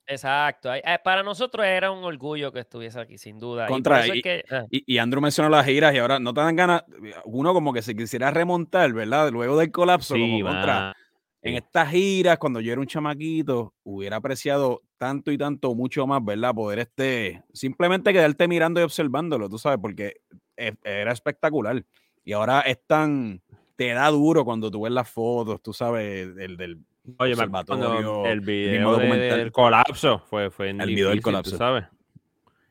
[0.07, 0.73] Exacto.
[0.73, 3.67] Eh, para nosotros era un orgullo que estuviese aquí, sin duda.
[3.67, 4.65] Contra, y, que, ah.
[4.69, 6.83] y, Andrew mencionó las giras y ahora no te dan ganas,
[7.25, 9.29] uno como que se quisiera remontar, ¿verdad?
[9.31, 10.95] Luego del colapso, como contra.
[11.41, 16.23] En estas giras, cuando yo era un chamaquito, hubiera apreciado tanto y tanto, mucho más,
[16.23, 16.53] ¿verdad?
[16.53, 20.21] Poder este, simplemente quedarte mirando y observándolo, tú sabes, porque
[20.55, 21.85] e, era espectacular.
[22.23, 23.41] Y ahora es tan,
[23.75, 26.79] te da duro cuando tú ves las fotos, tú sabes, del, del
[27.17, 31.85] Oye, cuando el video del colapso fue, fue en el video del colapso, ¿sabes?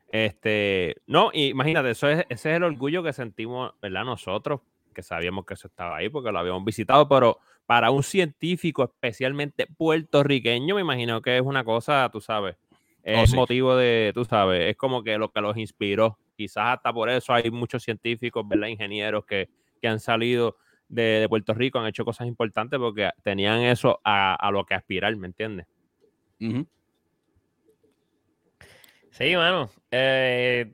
[0.09, 4.05] Este, no, imagínate, eso es, ese es el orgullo que sentimos, ¿verdad?
[4.05, 4.61] Nosotros,
[4.93, 9.67] que sabíamos que eso estaba ahí porque lo habíamos visitado, pero para un científico, especialmente
[9.67, 14.69] puertorriqueño, me imagino que es una cosa, tú sabes, oh, es motivo de, tú sabes,
[14.69, 16.17] es como que lo que los inspiró.
[16.37, 18.67] Quizás hasta por eso hay muchos científicos, ¿verdad?
[18.67, 19.49] Ingenieros que,
[19.81, 20.57] que han salido
[20.89, 25.27] de, Puerto Rico han hecho cosas importantes porque tenían eso a, lo que aspirar, ¿me
[25.27, 25.67] entiendes?
[29.17, 29.69] Sí, mano.
[29.91, 30.71] Eh,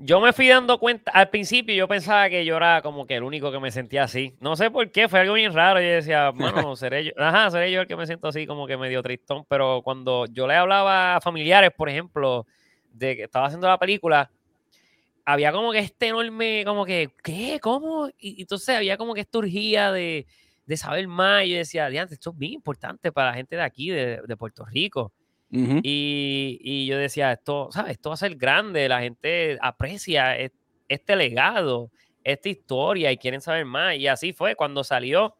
[0.00, 3.24] yo me fui dando cuenta, al principio yo pensaba que yo era como que el
[3.24, 4.36] único que me sentía así.
[4.40, 5.80] No sé por qué, fue algo bien raro.
[5.80, 8.76] Yo decía, bueno, seré yo, ajá, seré yo el que me siento así como que
[8.76, 9.44] medio tristón.
[9.48, 12.46] Pero cuando yo le hablaba a familiares, por ejemplo,
[12.92, 14.30] de que estaba haciendo la película,
[15.28, 17.60] había como que este enorme, como que, ¿qué?
[17.60, 18.08] ¿Cómo?
[18.18, 20.26] Y, entonces había como que esta urgía de,
[20.64, 21.44] de saber más.
[21.44, 24.36] Y yo decía, diante, esto es bien importante para la gente de aquí, de, de
[24.38, 25.12] Puerto Rico.
[25.50, 27.92] y, y, yo decía, esto, ¿sabes?
[27.92, 30.34] Esto va a ser grande, la gente aprecia
[30.88, 31.90] este legado,
[32.24, 33.96] esta historia y quieren saber más.
[33.96, 35.36] Y así fue cuando salió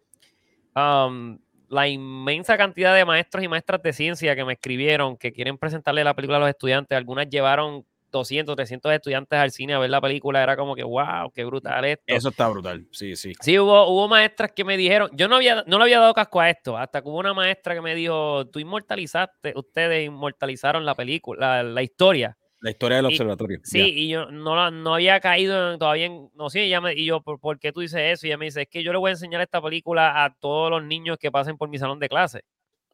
[0.77, 1.39] um,
[1.71, 6.05] la inmensa cantidad de maestros y maestras de ciencia que me escribieron, que quieren presentarle
[6.05, 6.95] la película a los estudiantes.
[6.95, 11.31] Algunas llevaron 200, 300 estudiantes al cine a ver la película, era como que, wow,
[11.35, 12.05] qué brutal esto.
[12.07, 13.33] Eso está brutal, sí, sí.
[13.41, 16.41] Sí, hubo, hubo maestras que me dijeron, yo no, había, no le había dado casco
[16.41, 20.95] a esto, hasta que hubo una maestra que me dijo, tú inmortalizaste, ustedes inmortalizaron la
[20.95, 22.37] película, la, historia.
[22.61, 23.61] La historia del observatorio.
[23.63, 27.21] Sí, y yo no, no había caído todavía en, no sé, ella me, y yo,
[27.23, 28.27] ¿por, qué tú dices eso?
[28.27, 30.71] Y ella me dice, es que yo le voy a enseñar esta película a todos
[30.71, 32.43] los niños que pasen por mi salón de clase.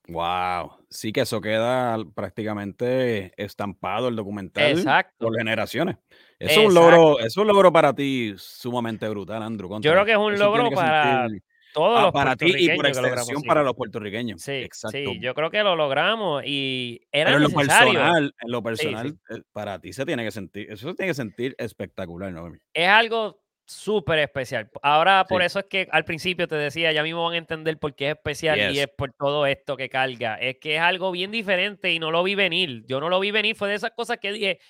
[0.09, 4.85] Wow, sí que eso queda prácticamente estampado el documental
[5.17, 5.97] por generaciones.
[6.39, 9.81] Eso es un logro, es un logro para ti sumamente brutal, Andrew.
[9.81, 11.29] Yo creo que es un logro para
[11.73, 14.41] todos ah, los para ti y por extensión para los puertorriqueños.
[14.41, 14.97] Sí, Exacto.
[14.97, 19.19] sí, yo creo que lo logramos y era Pero en lo personal, en lo personal,
[19.31, 22.53] eh, para ti se tiene que sentir, eso se tiene que sentir espectacular, ¿no?
[22.73, 24.71] Es algo súper especial.
[24.83, 27.95] Ahora, por eso es que al principio te decía, ya mismo van a entender por
[27.95, 30.37] qué es especial y es por todo esto que carga.
[30.37, 32.85] Es que es algo bien diferente y no lo vi venir.
[32.87, 34.61] Yo no lo vi venir, fue de esas cosas que dije,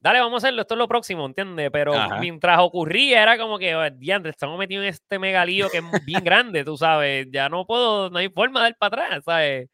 [0.00, 1.70] dale, vamos a hacerlo, esto es lo próximo, ¿entiendes?
[1.72, 6.22] Pero mientras ocurría, era como que, diantre, estamos metidos en este megalío que es bien
[6.22, 9.68] grande, tú sabes, ya no puedo, no hay forma de dar para atrás, ¿sabes?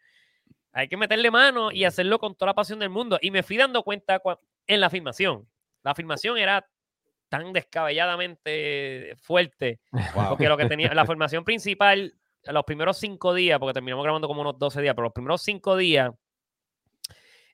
[0.72, 3.18] Hay que meterle mano y hacerlo con toda la pasión del mundo.
[3.20, 4.22] Y me fui dando cuenta
[4.68, 5.48] en la filmación.
[5.82, 6.64] La filmación era
[7.30, 9.80] tan descabelladamente fuerte.
[10.36, 12.14] Porque lo que tenía, la formación principal,
[12.44, 15.76] los primeros cinco días, porque terminamos grabando como unos 12 días, pero los primeros cinco
[15.76, 16.10] días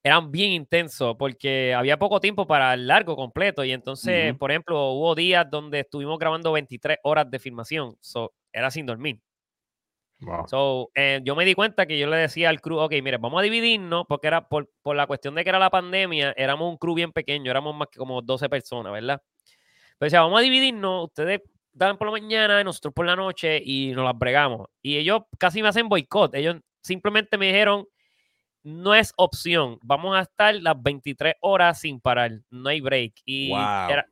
[0.03, 3.65] eran bien intensos porque había poco tiempo para el largo completo.
[3.65, 7.97] Y entonces, por ejemplo, hubo días donde estuvimos grabando 23 horas de filmación.
[8.01, 9.21] So, era sin dormir.
[10.47, 13.41] So, eh, yo me di cuenta que yo le decía al crew, ok, mire, vamos
[13.41, 16.79] a dividirnos, porque era por, por, la cuestión de que era la pandemia, éramos un
[16.79, 19.21] crew bien pequeño, éramos más que como 12 personas, ¿verdad?
[19.99, 21.41] Pero decía, vamos a dividirnos, ustedes
[21.73, 24.69] dan por la mañana, nosotros por la noche y nos las bregamos.
[24.83, 26.35] Y ellos casi me hacen boicot.
[26.35, 27.87] Ellos simplemente me dijeron,
[28.67, 33.13] no es opción, vamos a estar las 23 horas sin parar, no hay break.
[33.25, 33.53] Y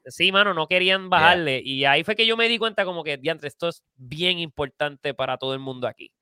[0.07, 1.61] sí, mano, no querían bajarle.
[1.65, 5.13] Y ahí fue que yo me di cuenta como que, diantre, esto es bien importante
[5.13, 6.13] para todo el mundo aquí.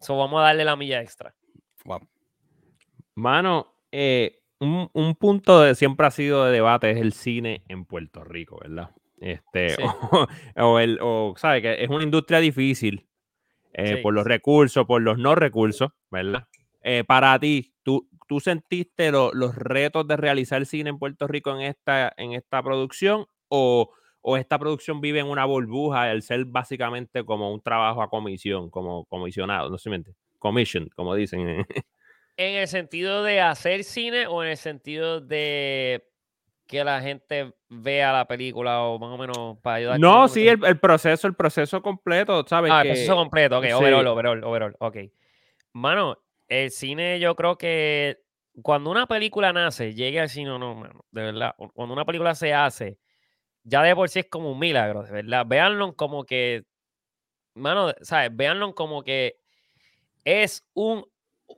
[0.00, 1.34] So, vamos a darle la milla extra.
[3.16, 8.24] Mano, eh, un, punto de siempre ha sido de debate es el cine en Puerto
[8.24, 8.90] Rico, ¿verdad?
[9.18, 9.76] Este,
[10.56, 11.62] o, el, o, ¿sabe?
[11.62, 13.06] Que es una industria difícil
[13.72, 16.46] eh, por los recursos, por los no recursos, ¿verdad?
[16.82, 21.62] Eh, para ti, ¿tú, tú sentiste los retos de realizar cine en Puerto Rico en
[21.62, 23.90] esta, en esta producción o,
[24.20, 28.70] o esta producción vive en una burbuja el ser básicamente como un trabajo a comisión,
[28.70, 30.04] como comisionado, no sé si me
[30.38, 31.66] Commission, como dicen.
[32.36, 36.06] ¿En el sentido de hacer cine o en el sentido de
[36.66, 40.00] que la gente vea la película o más o menos para ayudar?
[40.00, 42.72] No, sí, el, proceso, el proceso completo, ¿sabes?
[42.72, 44.96] Ah, el proceso completo, ok, overall, overall, overall, ok.
[45.72, 46.16] Mano,
[46.48, 48.22] el cine yo creo que
[48.62, 52.54] cuando una película nace, llegue al cine no, mano, de verdad, cuando una película se
[52.54, 52.98] hace,
[53.62, 55.44] ya de por sí es como un milagro, de verdad.
[55.46, 56.64] Véanlo como que,
[57.54, 58.34] mano, ¿sabes?
[58.34, 59.38] Véanlo como que
[60.24, 61.04] es un,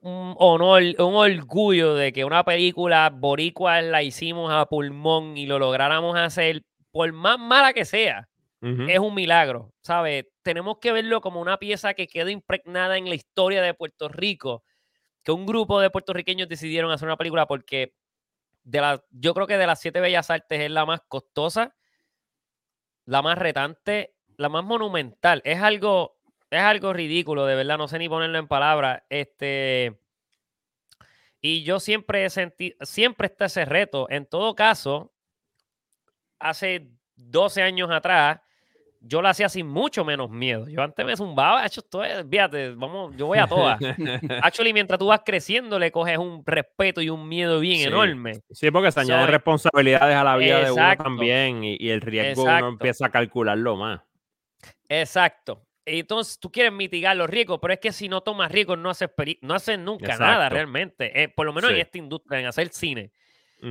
[0.00, 5.58] un honor, un orgullo de que una película boricua la hicimos a pulmón y lo
[5.58, 8.28] lográramos hacer, por más mala que sea.
[8.62, 10.26] Es un milagro, ¿sabes?
[10.44, 14.62] Tenemos que verlo como una pieza que queda impregnada en la historia de Puerto Rico
[15.22, 17.94] que un grupo de puertorriqueños decidieron hacer una película porque
[18.64, 21.74] de la, yo creo que de las siete bellas artes es la más costosa,
[23.04, 25.42] la más retante, la más monumental.
[25.44, 26.16] Es algo,
[26.52, 29.02] es algo ridículo, de verdad, no sé ni ponerlo en palabras.
[29.08, 29.98] Este,
[31.40, 34.06] y yo siempre he sentido, siempre está ese reto.
[34.10, 35.12] En todo caso,
[36.38, 38.40] hace 12 años atrás,
[39.00, 40.68] yo lo hacía sin mucho menos miedo.
[40.68, 43.80] Yo antes me zumbaba, hecho esto es, fíjate, vamos, yo voy a todas.
[44.42, 48.42] Actually, mientras tú vas creciendo, le coges un respeto y un miedo bien enorme.
[48.50, 52.68] Sí, porque se añaden responsabilidades a la vida de uno también y, el riesgo uno
[52.68, 54.02] empieza a calcularlo más.
[54.88, 55.62] Exacto.
[55.84, 59.10] Entonces tú quieres mitigar los riesgos, pero es que si no tomas riesgos no haces,
[59.40, 61.22] no haces nunca nada realmente.
[61.22, 63.10] Eh, por lo menos en esta industria, en hacer cine.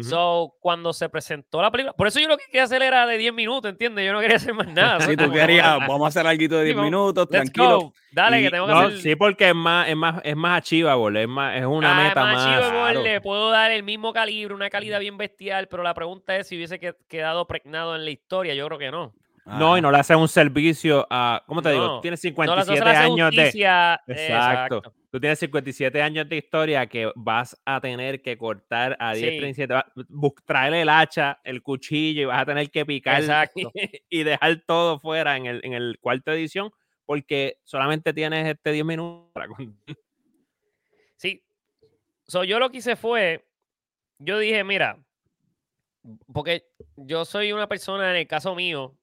[0.04, 3.18] So, cuando se presentó la película, por eso yo lo que quería hacer era de
[3.18, 4.06] 10 minutos, ¿entiendes?
[4.06, 5.02] Yo no quería hacer más nada.
[5.02, 7.92] Si tú querías, vamos a hacer algo de 10 minutos, tranquilo.
[8.10, 8.98] Dale, que tengo que hacer...
[9.00, 12.24] Sí, porque es más, es más, es más achievable, es, más, es una ah, meta
[12.24, 12.72] más.
[12.72, 16.48] más Le puedo dar el mismo calibre, una calidad bien bestial, pero la pregunta es
[16.48, 18.54] si hubiese quedado pregnado en la historia.
[18.54, 19.14] Yo creo que no.
[19.46, 21.44] No, y no le hace un servicio a.
[21.48, 22.00] ¿Cómo te digo?
[22.02, 23.48] Tienes 57 años de.
[24.08, 24.94] Exacto.
[25.12, 29.74] Tú tienes 57 años de historia que vas a tener que cortar a 10, 37.
[30.46, 33.22] Traerle el hacha, el cuchillo y vas a tener que picar
[34.10, 36.72] y dejar todo fuera en el, en el cuarto edición
[37.06, 39.48] porque solamente tienes este 10 minutos para.
[41.18, 41.44] Sí.
[42.26, 43.46] So, yo lo que hice fue.
[44.18, 44.98] Yo dije, mira,
[46.32, 46.64] porque
[46.96, 48.96] yo soy una persona, en el caso mío,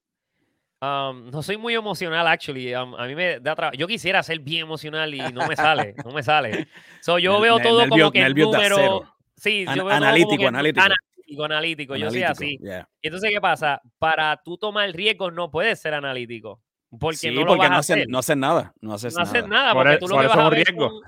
[0.81, 2.73] Um, no soy muy emocional, actually.
[2.75, 3.77] Um, a mí me da trabajo.
[3.77, 6.69] Yo quisiera ser bien emocional y no me sale, no me sale.
[7.01, 9.05] So, yo veo todo como que el número.
[9.37, 10.85] Sí, yo veo analítico, analítico.
[10.85, 11.45] analítico.
[11.45, 12.59] Analítico, Yo soy así.
[12.63, 13.83] Y entonces, ¿qué pasa?
[13.99, 16.63] Para tú tomar riesgo no puedes ser analítico.
[16.99, 18.07] Porque no lo vas a hacer.
[18.09, 18.73] no haces nada.
[18.81, 19.47] No haces no nada.
[19.47, 19.75] nada.
[19.75, 21.03] Porque e, tú lo que vas a ver riesgo.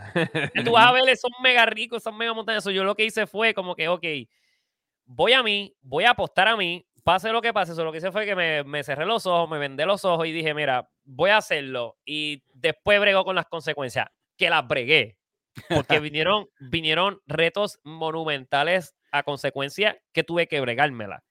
[0.65, 2.65] tú vas a ver son mega ricos, son mega montañas.
[2.65, 4.05] Yo lo que hice fue como que, ok,
[5.07, 7.99] voy a mí, voy a apostar a mí, pase lo que pase, eso lo que
[7.99, 11.31] hice fue que me, cerré los ojos, me vendé los ojos y dije, mira, voy
[11.31, 11.99] a hacerlo.
[12.05, 14.07] Y después bregó con las consecuencias,
[14.37, 15.19] que las bregué.
[15.69, 21.25] Porque vinieron, vinieron retos monumentales a consecuencia que tuve que bregármela.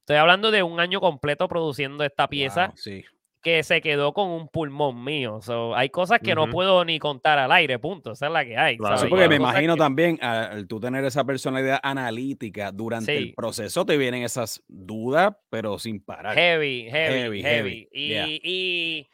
[0.00, 2.74] Estoy hablando de un año completo produciendo esta pieza.
[2.76, 3.02] sí
[3.42, 5.40] que se quedó con un pulmón mío.
[5.74, 8.12] hay cosas que no puedo ni contar al aire, punto.
[8.12, 8.78] Esa es la que hay.
[8.78, 14.22] porque me imagino también al tú tener esa personalidad analítica durante el proceso te vienen
[14.22, 16.34] esas dudas, pero sin parar.
[16.34, 17.88] Heavy, heavy, heavy.
[17.92, 19.08] Y,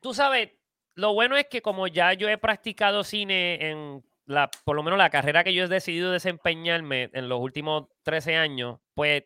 [0.00, 0.50] tú sabes,
[0.94, 4.98] lo bueno es que como ya yo he practicado cine en la, por lo menos
[4.98, 9.24] la carrera que yo he decidido desempeñarme en los últimos 13 años, pues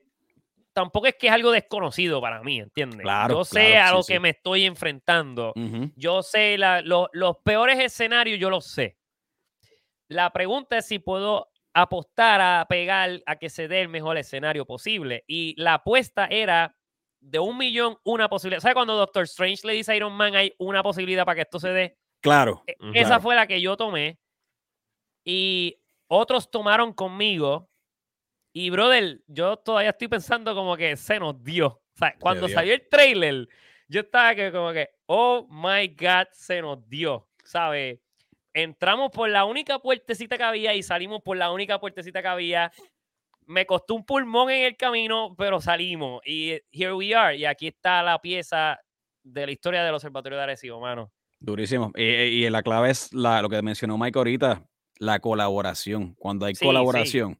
[0.79, 3.01] tampoco es que es algo desconocido para mí, ¿entiendes?
[3.01, 5.53] Claro, yo sé a lo que me estoy enfrentando.
[5.97, 8.97] Yo sé los peores escenarios, yo los sé.
[10.07, 14.67] La pregunta es si puedo apostar a pegar a que se dé el mejor escenario
[14.67, 15.25] posible.
[15.27, 16.77] Y la apuesta era
[17.19, 18.61] de un millón, una posibilidad.
[18.61, 21.59] ¿Sabes cuando Doctor Strange le dice a Iron Man hay una posibilidad para que esto
[21.59, 21.99] se dé?
[22.21, 22.63] Claro.
[22.69, 24.21] E, esa fue la que yo tomé.
[25.25, 25.77] Y
[26.07, 27.68] otros tomaron conmigo
[28.53, 31.67] y, brother, yo todavía estoy pensando como que se nos dio.
[31.67, 33.49] O sea, cuando salió el trailer,
[33.89, 37.29] yo estaba que como que, oh my God, se nos dio.
[37.45, 37.99] ¿Sabes?
[38.53, 42.73] Entramos por la única puertecita que había y salimos por la única puertecita que había.
[43.47, 46.21] Me costó un pulmón en el camino, pero salimos.
[46.27, 47.37] Y here we are.
[47.37, 48.79] Y aquí está la pieza
[49.23, 51.13] de la historia del Observatorio de Arecibo, mano.
[51.41, 51.93] Durísimo.
[51.95, 54.67] Y, la clave es la, lo que mencionó Mike ahorita,
[54.99, 56.15] la colaboración.
[56.15, 57.39] Cuando hay colaboración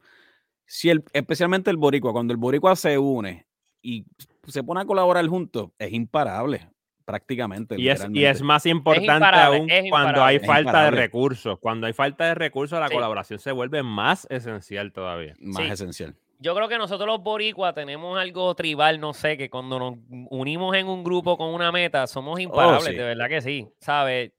[0.69, 3.47] si el, especialmente el boricua, cuando el boricua se une
[3.83, 4.05] y
[4.47, 6.69] se pone a colaborar juntos, es imparable
[7.07, 7.81] prácticamente.
[7.81, 11.59] Y es, y es más importante aún cuando hay falta de recursos.
[11.59, 15.35] Cuando hay falta de recursos, la colaboración se vuelve más esencial todavía.
[15.41, 16.15] Más esencial.
[16.39, 19.95] Yo creo que nosotros los boricuas tenemos algo tribal, no sé, que cuando nos
[20.31, 24.33] unimos en un grupo con una meta, somos oh, imparables, de verdad que sí, ¿sabes?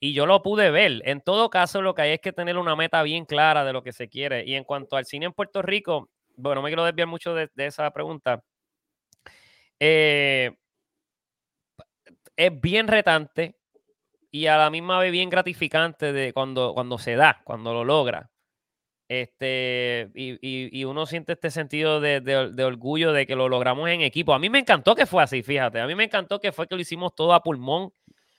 [0.00, 1.02] Y yo lo pude ver.
[1.04, 3.82] En todo caso, lo que hay es que tener una meta bien clara de lo
[3.82, 4.44] que se quiere.
[4.46, 7.90] Y en cuanto al cine en Puerto Rico, bueno, me quiero desviar mucho de, esa
[7.90, 8.42] pregunta.
[9.80, 10.56] Eh,
[12.36, 13.56] es bien retante
[14.30, 18.30] y a la misma vez bien gratificante de cuando, cuando se da, cuando lo logra.
[19.08, 24.34] Este, y, uno siente este sentido de, orgullo de que lo logramos en equipo.
[24.34, 25.80] A mí me encantó que fue así, fíjate.
[25.80, 27.90] A mí me encantó que fue que lo hicimos todo a pulmón,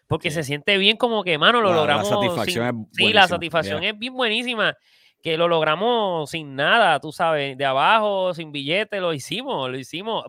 [0.09, 2.09] porque se siente bien como que, mano, lo logramos.
[2.09, 4.75] La satisfacción es Sí, la satisfacción es bien buenísima.
[5.21, 10.25] Que lo logramos sin nada, tú sabes, de abajo, sin billete, lo hicimos, lo hicimos.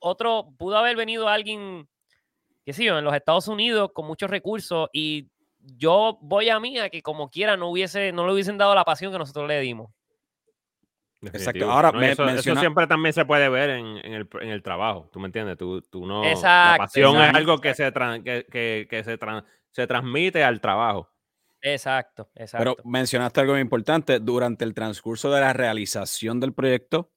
[0.00, 1.88] Otro, pudo haber venido alguien,
[2.64, 5.28] qué sé yo, en los Estados Unidos con muchos recursos y
[5.60, 8.84] yo voy a mí a que como quiera no hubiese, no le hubiesen dado la
[8.84, 9.92] pasión que nosotros le dimos.
[11.22, 11.70] Exacto.
[11.70, 15.56] Ahora, eso, siempre también se puede ver en, el, trabajo, ¿tú me entiendes?
[15.56, 19.18] Tú, no, la pasión es algo que, se, que, se,
[19.70, 21.08] se transmite al trabajo.
[21.60, 22.76] Exacto, exacto.
[22.76, 27.12] Pero mencionaste algo muy importante, durante el transcurso de la realización del proyecto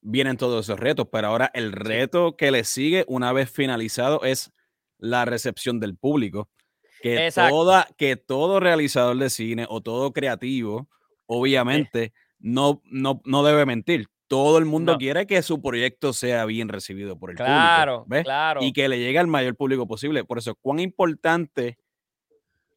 [0.00, 4.52] vienen todos esos retos, pero ahora el reto que le sigue una vez finalizado es
[4.98, 6.50] la recepción del público
[7.00, 10.88] que, toda, que todo realizador de cine o todo creativo,
[11.26, 14.08] obviamente, no, no, no debe mentir.
[14.26, 18.04] Todo el mundo quiere que su proyecto sea bien recibido por el público.
[18.06, 18.24] ¿ves?
[18.24, 18.62] Claro.
[18.62, 20.24] Y que le llegue al mayor público posible.
[20.24, 21.78] Por eso, cuán importante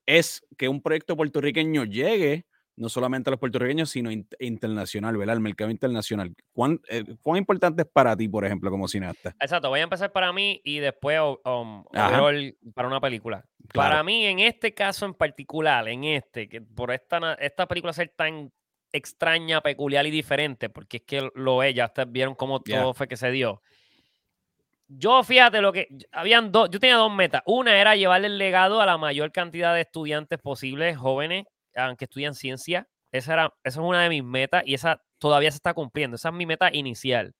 [0.05, 2.45] es que un proyecto puertorriqueño llegue
[2.77, 5.35] no solamente a los puertorriqueños, sino internacional, ¿verdad?
[5.35, 6.33] El mercado internacional.
[6.53, 9.35] ¿Cuán, eh, ¿Cuán, importante es para ti, por ejemplo, como cineasta?
[9.41, 13.43] Exacto, voy a empezar para mí y después um, para una película.
[13.73, 18.13] Para mí, en este caso en particular, en este, que por esta, esta película ser
[18.15, 18.51] tan
[18.91, 23.07] extraña, peculiar y diferente, porque es que lo es, ya ustedes vieron cómo todo fue
[23.07, 23.61] que se dio.
[24.89, 27.41] Yo, fíjate, lo que habían dos, yo tenía dos metas.
[27.45, 32.33] Una era llevarle el legado a la mayor cantidad de estudiantes posibles, jóvenes, aunque estudian
[32.33, 32.87] ciencia.
[33.11, 36.15] Esa, era, esa es una de mis metas y esa todavía se está cumpliendo.
[36.15, 37.33] Esa es mi meta inicial.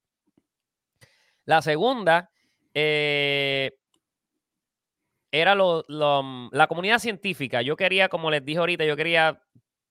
[1.46, 2.30] La segunda
[2.74, 3.72] eh,
[5.32, 7.62] era lo, mm, la comunidad científica.
[7.62, 9.42] Yo quería, como les dije ahorita, yo quería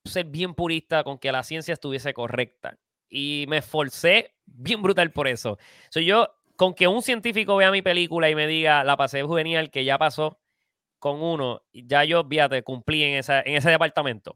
[0.07, 2.77] ser bien purista con que la ciencia estuviese correcta.
[3.09, 5.57] Y me esforcé bien brutal por eso.
[5.89, 9.69] So, yo, con que un científico vea mi película y me diga, la pasé juvenil,
[9.71, 10.39] que ya pasó,
[10.99, 14.35] con uno, ya yo, fíjate, cumplí en, esa, en ese departamento.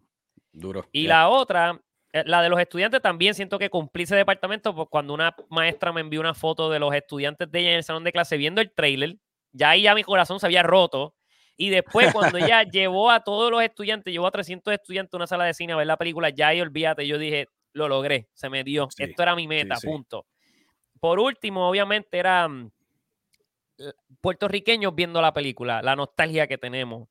[0.54, 0.86] Duro.
[0.92, 1.82] Y la otra,
[2.14, 5.92] eh, la de los estudiantes también siento que cumplí ese departamento pues, cuando una maestra
[5.94, 8.62] me envió una foto de los estudiantes de ella en el salón de clase viendo
[8.62, 9.18] el trailer,
[9.54, 11.16] ya ahí ya mi corazón se había roto.
[11.62, 15.28] Y después cuando ella llevó a todos los estudiantes, llevó a 300 estudiantes a una
[15.28, 18.50] sala de cine a ver la película, ya ahí olvídate, yo dije, lo logré, se
[18.50, 20.26] me dio, esto era mi meta, punto.
[21.00, 22.72] Por último, obviamente era mm,
[24.22, 27.08] puertorriqueños viendo la película, la nostalgia que tenemos.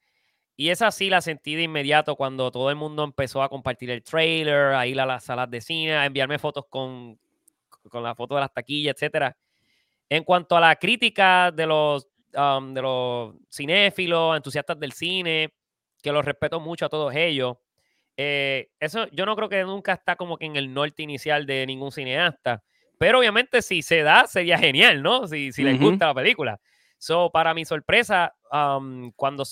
[0.57, 4.03] Y esa sí la sentí de inmediato cuando todo el mundo empezó a compartir el
[4.03, 7.20] trailer, a ir a las salas de cine, a enviarme fotos con,
[7.88, 9.36] con la foto de las taquillas, etcétera.
[10.09, 15.54] En cuanto a la crítica de los, um, de los cinéfilos, entusiastas del cine,
[16.02, 17.56] que los respeto mucho a todos ellos,
[18.16, 21.66] eh, eso yo no creo que nunca está como que en el norte inicial de
[21.66, 22.62] ningún cineasta.
[22.98, 25.26] Pero obviamente si se da, sería genial, ¿no?
[25.26, 26.60] Si, si les gusta la película.
[26.98, 28.34] So, para mi sorpresa,
[29.16, 29.44] cuando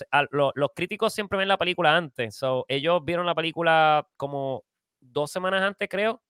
[0.52, 2.36] los críticos siempre ven la película antes.
[2.36, 4.64] So, ellos vieron la película como
[5.00, 6.20] dos semanas antes, creo.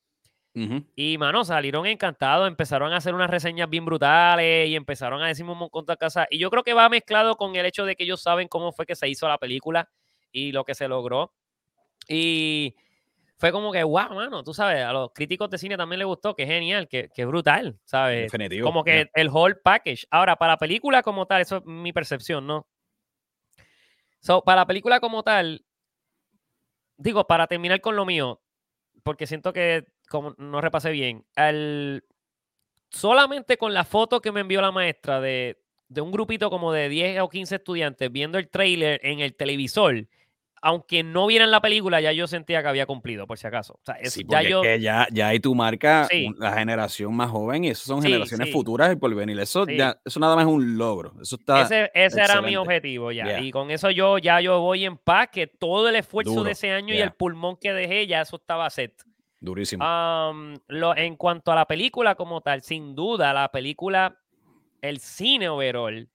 [0.96, 5.52] Y, mano, salieron encantados, empezaron a hacer unas reseñas bien brutales y empezaron a decirme
[5.52, 6.26] un montón de cosas.
[6.30, 8.84] Y yo creo que va mezclado con el hecho de que ellos saben cómo fue
[8.84, 9.88] que se hizo la película
[10.32, 11.32] y lo que se logró.
[12.08, 12.74] Y
[13.36, 16.34] fue como que, wow, mano, tú sabes, a los críticos de cine también les gustó,
[16.34, 18.24] que genial, que, que brutal, ¿sabes?
[18.24, 18.66] Definitivo.
[18.66, 20.06] Como que el whole package.
[20.10, 22.66] Ahora, para la película como tal, eso es mi percepción, ¿no?
[24.20, 25.64] So, para la película como tal,
[26.96, 28.42] digo, para terminar con lo mío,
[29.04, 32.04] porque siento que como no repasé bien, al,
[32.90, 36.88] solamente con la foto que me envió la maestra de, de un grupito como de
[36.88, 40.06] 10 o 15 estudiantes viendo el trailer en el televisor,
[40.62, 43.74] aunque no vieran la película, ya yo sentía que había cumplido, por si acaso.
[43.74, 44.62] O sea, ya, yo...
[44.64, 48.96] ya, ya hay tu marca la generación más joven y eso son generaciones futuras y
[48.96, 49.38] por venir.
[49.38, 51.14] Eso, ya, eso nada más es un logro.
[51.20, 53.40] Eso está ese, ese era mi objetivo ya.
[53.40, 56.72] Y con eso yo ya yo voy en paz, que todo el esfuerzo de ese
[56.72, 58.92] año y el pulmón que dejé, ya eso estaba set.
[59.40, 59.84] Durísimo.
[60.66, 64.18] lo, en cuanto a la película como tal, sin duda, la película,
[64.80, 66.08] el cine overall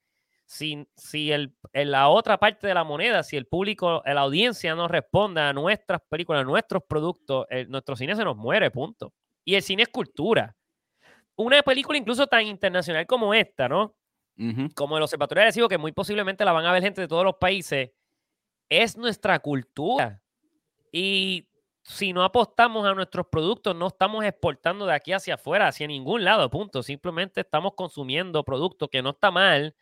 [0.54, 4.76] si, si el, en la otra parte de la moneda, si el público, la audiencia
[4.76, 9.14] no responde a nuestras películas, a nuestros productos, nuestro cine se nos muere, punto.
[9.44, 10.56] Y el cine es cultura.
[11.36, 13.96] Una película incluso tan internacional como esta, ¿no?
[14.76, 17.92] Como el Observatorio que muy posiblemente la van a ver gente de todos los países,
[18.70, 20.22] es nuestra cultura.
[20.92, 21.48] Y
[21.84, 26.24] si no apostamos a nuestros productos, no estamos exportando de aquí hacia afuera, hacia ningún
[26.24, 26.82] lado, punto.
[26.82, 29.76] Simplemente estamos consumiendo productos que no está mal,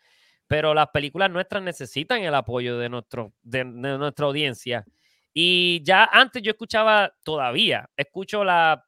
[0.48, 4.84] pero las películas nuestras necesitan el apoyo de, nuestro, de, nuestra audiencia.
[5.32, 8.84] Y ya antes yo escuchaba, todavía, escucho la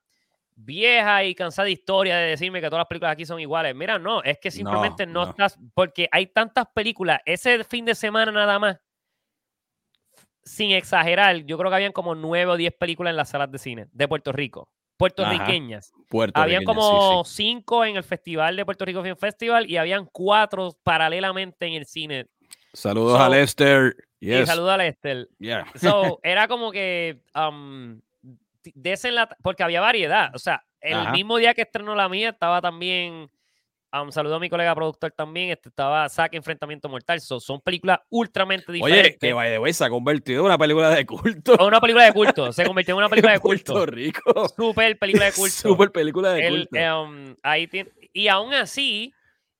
[0.56, 3.76] vieja y cansada historia de decirme que todas las películas aquí son iguales.
[3.76, 8.32] Mira, no, es que simplemente no, estás, porque hay tantas películas, ese fin de semana
[8.32, 8.80] nada más,
[10.46, 13.58] sin exagerar, yo creo que habían como nueve o diez películas en las salas de
[13.58, 15.94] cine de Puerto Rico, puertorriqueñas.
[16.34, 21.66] habían como cinco en el Festival de Puerto Rico Film Festival y habían cuatro paralelamente
[21.66, 22.28] en el cine.
[22.74, 23.96] Saludos a Lester.
[24.20, 25.30] Y saludos a Lester.
[25.76, 28.00] So, era como que um,
[29.42, 30.32] porque había variedad.
[30.34, 33.30] O sea, el mismo día que estrenó la mía estaba también
[34.02, 35.52] un saludo a mi colega productor también.
[35.52, 37.22] Este estaba Saque Enfrentamiento Mortal.
[37.22, 39.12] son películas ultramente diferentes.
[39.12, 41.56] Oye, que vaya de se ha convertido en una película de culto.
[41.66, 42.52] una película de culto.
[42.52, 43.74] Se convirtió en una película de culto.
[43.74, 44.50] Puerto Rico.
[44.50, 45.56] Super película de culto.
[45.56, 46.76] Super película de culto.
[46.76, 47.70] Em, ahí
[48.14, 49.14] y aún así,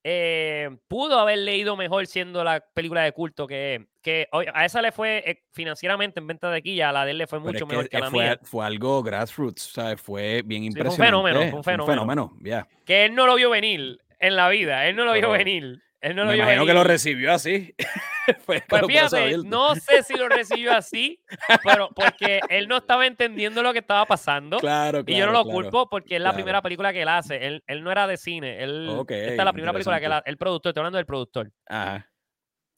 [0.06, 4.92] eh, pudo haber leído mejor siendo la película de culto que, que a esa le
[4.92, 7.88] fue eh, financieramente en venta de quilla, a la de él le fue mucho mejor
[7.88, 8.40] que, a la fue, mía.
[8.44, 10.02] Fue algo grassroots, ¿sabes?
[10.02, 10.98] Fue bien impresionante.
[10.98, 11.92] fue un fenómeno, fue un fenómeno.
[11.92, 12.68] fenómeno, ya.
[12.86, 14.88] Que él no lo vio venir en la vida.
[14.88, 15.84] Él no lo vio venir.
[16.00, 17.76] Él no lo me vio imagino que lo recibió así.
[18.46, 21.22] pues fíjate, no sé si lo recibió así,
[21.64, 24.60] pero porque él no estaba entendiendo lo que estaba pasando.
[24.60, 27.46] Claro, y yo no lo culpo porque es la primera película que él hace.
[27.46, 28.64] Él, él no era de cine.
[28.64, 31.52] Él, esta es la primera película que él, el productor, estoy hablando del productor.
[31.68, 32.10] Ajá.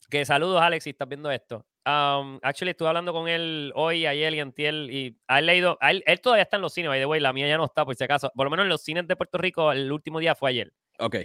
[0.10, 1.66] Que saludos, Alex, si estás viendo esto.
[1.84, 6.22] Um, actually, estuve hablando con él hoy, ayer y antiel, y ha leído, él, él,
[6.22, 8.04] todavía está en los cines, by the way, la mía ya no está, por si
[8.04, 8.32] acaso.
[8.36, 10.72] Por lo menos en los cines de Puerto Rico, el último día fue ayer.
[11.00, 11.16] Ok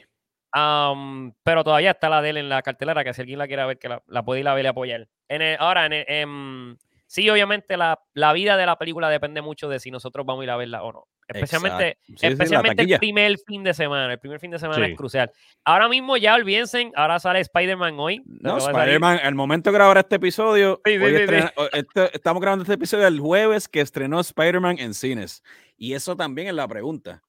[0.53, 3.79] pero todavía está la de él en la cartelera, que si alguien la quiere ver,
[3.79, 5.09] que la, puede ir a ver y apoyar.
[5.29, 9.91] En ahora, en, sí, obviamente la, la, vida de la película depende mucho de si
[9.91, 11.07] nosotros vamos a ir a verla o no.
[11.35, 14.13] Especialmente, especialmente el primer fin de semana.
[14.13, 15.31] El primer fin de semana es crucial.
[15.65, 18.23] Ahora mismo ya olvídense, ahora sale Spider-Man hoy.
[18.27, 23.69] No, Spider-Man, al momento de grabar este episodio, este, estamos grabando este episodio el jueves
[23.69, 25.45] que estrenó Spider-Man en cines.
[25.77, 27.23] Y eso también es la pregunta.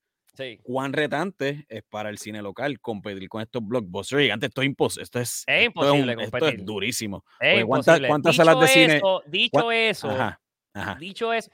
[0.63, 4.47] ¿Cuán retante es para el cine local competir con estos blockbusters gigantes?
[4.47, 5.03] Esto es, imposible.
[5.03, 7.25] esto es, imposible esto es, durísimo.
[7.65, 9.01] ¿Cuántas, salas de cine?
[9.27, 10.09] dicho eso,
[10.99, 11.51] dicho eso,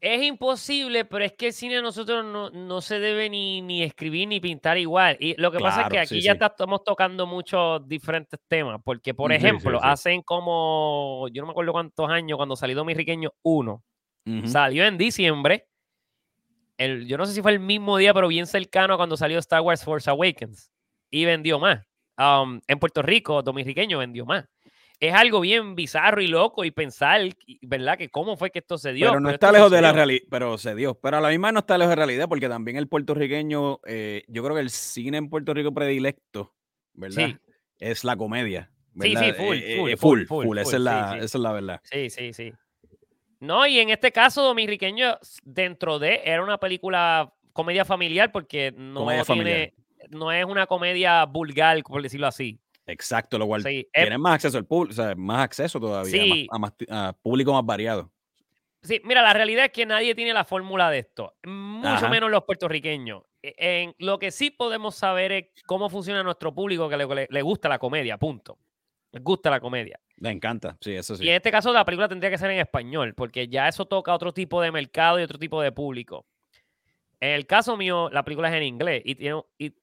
[0.00, 4.28] es imposible, pero es que el cine a nosotros no, se debe ni, ni, escribir
[4.28, 5.16] ni pintar igual.
[5.20, 9.32] Y lo que pasa es que aquí ya estamos tocando muchos diferentes temas, porque, por
[9.32, 13.82] ejemplo, hacen como, yo no me acuerdo cuántos años, cuando salió Dominiqueño 1,
[14.46, 15.69] salió en diciembre
[17.06, 19.84] yo no sé si fue el mismo día, pero bien cercano cuando salió Star Wars
[19.84, 20.70] Force Awakens
[21.10, 21.86] y vendió más.
[22.16, 24.46] Um, en Puerto Rico, dominiqueño vendió más.
[24.98, 27.22] Es algo bien bizarro y loco y pensar,
[27.62, 27.96] ¿verdad?
[27.96, 29.08] Que cómo fue que esto se dio.
[29.08, 30.94] Pero no está lejos de la realidad, pero se dio.
[30.94, 34.24] Pero a la misma no está lejos de la realidad porque también el puertorriqueño, eh,
[34.28, 36.54] yo creo que el cine en Puerto Rico predilecto,
[36.92, 37.40] ¿verdad?
[37.78, 38.70] Es la comedia.
[39.00, 41.80] Sí, sí, full, eh, eh, full, full, esa, es la, esa es la verdad.
[41.84, 42.52] Sí, sí, sí.
[43.40, 49.06] No, y en este caso, Dominiqueño, dentro de, era una película comedia familiar porque no
[49.24, 49.74] tiene,
[50.10, 52.60] no es una comedia vulgar, por decirlo así.
[52.86, 56.46] Exacto, lo cual tiene más acceso al público, sea, más acceso todavía
[56.90, 58.10] a, público más variado.
[58.82, 62.44] Sí, mira, la realidad es que nadie tiene la fórmula de esto, mucho menos los
[62.44, 63.22] puertorriqueños.
[63.42, 67.68] E, en, lo que sí podemos saber es cómo funciona nuestro público que le gusta
[67.70, 68.58] la comedia, punto.
[69.12, 69.98] Les gusta la comedia.
[70.20, 71.24] Le encanta, sí, eso sí.
[71.24, 74.14] Y en este caso la película tendría que ser en español, porque ya eso toca
[74.14, 76.26] otro tipo de mercado y otro tipo de público.
[77.20, 79.74] En el caso mío, la película es en inglés y, tiene, y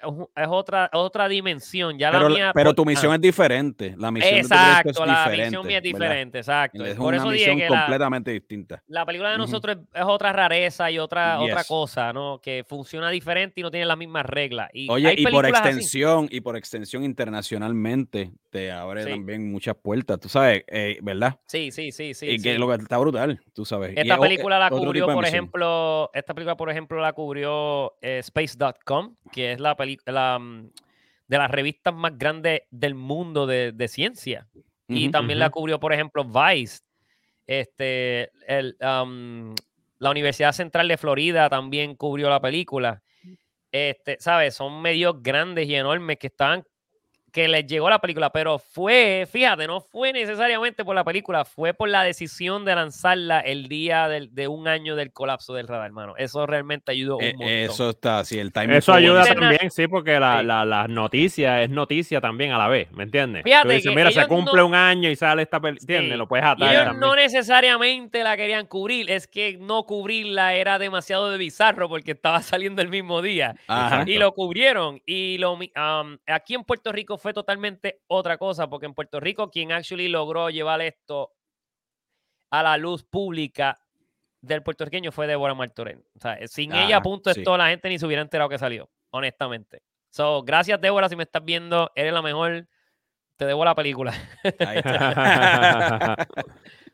[0.00, 1.98] es otra, otra dimensión.
[1.98, 3.94] Ya pero, la mía, pero tu misión es diferente.
[3.96, 6.84] La misión exacto, de la misión mía es diferente, exacto.
[6.84, 8.82] Es Por una eso misión completamente distinta.
[8.86, 12.40] La película de nosotros es, otra rareza y otra, otra cosa, ¿no?
[12.40, 14.70] Que funciona diferente y no tiene las mismas reglas.
[14.72, 20.28] Y Oye, y por extensión, y por extensión internacionalmente, te abre también muchas puertas, tú
[20.28, 21.40] sabes, eh, ¿verdad?
[21.48, 22.28] Sí, sí, sí, sí.
[22.28, 23.94] Y que lo que está brutal, tú sabes.
[23.96, 29.50] Esta película la cubrió, por ejemplo, esta película, por ejemplo, la cubrió eh, Space.com, que
[29.50, 30.70] es la película Mm,
[31.26, 34.46] de las revistas más grandes del mundo de, ciencia.
[34.86, 36.82] y también la cubrió, por ejemplo, Vice.
[37.46, 43.02] Este, el, la Universidad Central de Florida también cubrió la película.
[43.72, 44.54] Este, ¿sabes?
[44.54, 46.64] Son medios grandes y enormes que estaban
[47.34, 51.74] que les llegó la película, pero fue, fíjate, no fue necesariamente por la película, fue
[51.74, 56.14] por la decisión de lanzarla el día de un año del colapso del radar, hermano.
[56.16, 57.48] Eso realmente ayudó un eh, montón.
[57.48, 58.76] Eso está, sí, el timing.
[58.76, 63.02] Eso ayuda también, sí, porque la, la, noticia es noticia también a la vez, ¿me
[63.02, 63.42] entiendes?
[63.42, 66.16] Fíjate mira, se cumple un año y sale esta película, ¿entiendes?
[66.16, 66.72] Lo puedes atar.
[66.72, 72.12] ellos no necesariamente la querían cubrir, es que no cubrirla era demasiado de bizarro porque
[72.12, 73.56] estaba saliendo el mismo día.
[74.06, 75.02] Y lo cubrieron.
[75.04, 75.58] Y lo,
[76.28, 80.50] aquí en Puerto Rico fue totalmente otra cosa, porque en Puerto Rico quien actually logró
[80.50, 81.32] llevar esto
[82.50, 83.80] a la luz pública
[84.42, 86.04] del puertorriqueño fue Deborah Martorell.
[86.14, 88.90] O sea, sin ella, a punto de la gente ni se hubiera enterado que salió,
[89.08, 89.80] honestamente.
[90.10, 92.68] So, gracias, Débora, si me estás viendo, eres la mejor.
[93.36, 94.12] Te debo la película.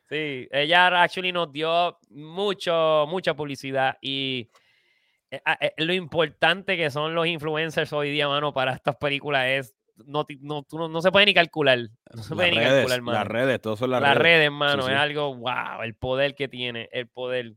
[0.09, 4.49] sí, ella actually nos dio mucho, mucha publicidad y
[5.33, 9.47] eh, ah, eh, lo importante que son los influencers hoy día, mano, para estas películas
[9.49, 11.79] es no, no, no, se puede ni calcular.
[12.15, 14.47] No se puede ni calcular, Las redes, todo son las, las redes.
[14.47, 17.55] hermano, es algo, wow, el poder que tiene, el poder.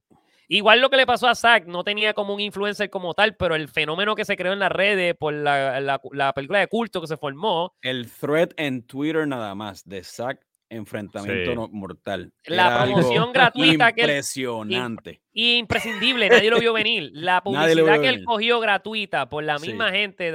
[0.48, 3.56] Igual lo que le pasó a Zack, no tenía como un influencer como tal, pero
[3.56, 7.08] el fenómeno que se creó en las redes por la, la, película de culto que
[7.08, 7.74] se formó.
[7.82, 10.40] El thread en Twitter nada más de Zack
[10.76, 12.34] enfrentamiento mortal.
[12.46, 17.12] La promoción gratuita que impresionante y imprescindible, nadie lo vio venir.
[17.14, 20.32] La publicidad que él cogió gratuita por la misma gente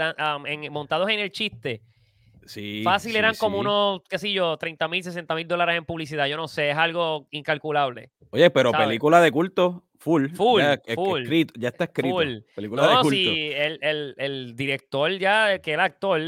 [0.71, 1.83] montados en el chiste
[2.85, 6.27] Fácil eran como unos, qué sé yo, 30 mil, 60 mil dólares en publicidad.
[6.27, 8.11] Yo no sé, es algo incalculable.
[8.31, 10.29] Oye, pero película de culto, full.
[10.31, 11.25] Full, ya, full.
[11.57, 12.17] ya está escrito.
[12.17, 12.39] Full.
[12.55, 13.11] Película no, de culto.
[13.11, 16.21] Sí, el, el, el, director ya, que el actor,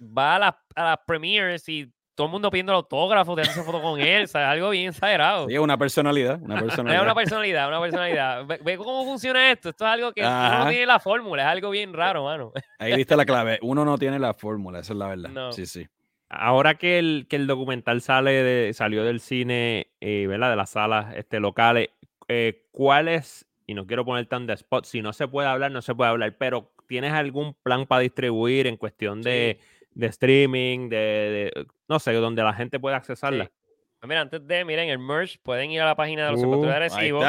[0.00, 3.80] va a las, a las premieres y todo el mundo pidiendo el autógrafo, hace foto
[3.80, 5.48] con él, o sea, algo bien exagerado.
[5.48, 6.96] Sí, una personalidad, una personalidad.
[6.96, 8.46] es una personalidad, una personalidad.
[8.64, 9.68] Ve, cómo funciona esto.
[9.68, 12.52] Esto es algo que uno no tiene la fórmula, es algo bien raro, mano.
[12.78, 13.58] Ahí viste la clave.
[13.60, 15.52] Uno no tiene la fórmula, esa es la verdad.
[15.52, 15.86] Sí, sí.
[16.30, 20.50] Ahora que el, que el documental sale de, salió del cine, eh, ¿verdad?
[20.50, 21.90] De las salas este, locales,
[22.28, 25.70] eh, ¿cuál es, y no quiero poner tan de spot, si no se puede hablar,
[25.70, 29.60] no se puede hablar, pero ¿tienes algún plan para distribuir en cuestión de
[29.96, 33.50] de streaming, de, no sé, donde la gente pueda accesarla.
[33.98, 36.62] Pues mira, antes de, miren, el merch, pueden ir a la página de los uh,
[36.64, 37.22] de Arecibo.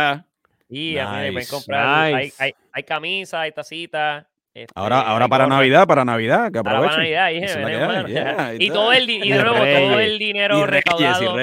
[0.70, 2.14] Y nice, pueden comprar.
[2.14, 4.26] Hay, hay, hay camisas, hay tacitas.
[4.54, 6.90] Este, ahora, ahora para Navidad, para Navidad, que aprovechen.
[6.90, 11.36] para Navidad, dije, y, todo el, y de nuevo, todo el dinero recaudado.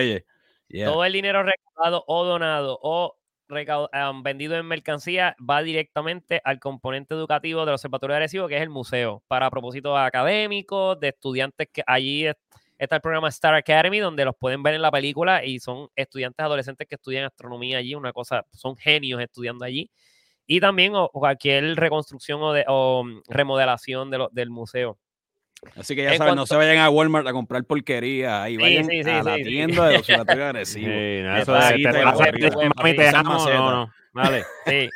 [0.85, 3.17] Todo el dinero recaudado o donado o
[4.23, 8.71] vendido en mercancía va directamente al componente educativo del Observatorio de Arecibo, que es el
[8.71, 12.27] museo, para propósitos académicos, de estudiantes que allí
[12.79, 16.45] está el programa Star Academy, donde los pueden ver en la película y son estudiantes
[16.45, 19.91] adolescentes que estudian astronomía allí, una cosa, son genios estudiando allí.
[20.47, 24.99] Y también cualquier reconstrucción o, de, mm, remodelación del museo.
[25.77, 28.43] Así que ya saben, no se vayan a Walmart a comprar porquería.
[28.43, 30.89] Ahí vayan a la tienda de observatorio agresivo.
[34.13, 34.45] Vale.
[34.67, 34.91] Sí.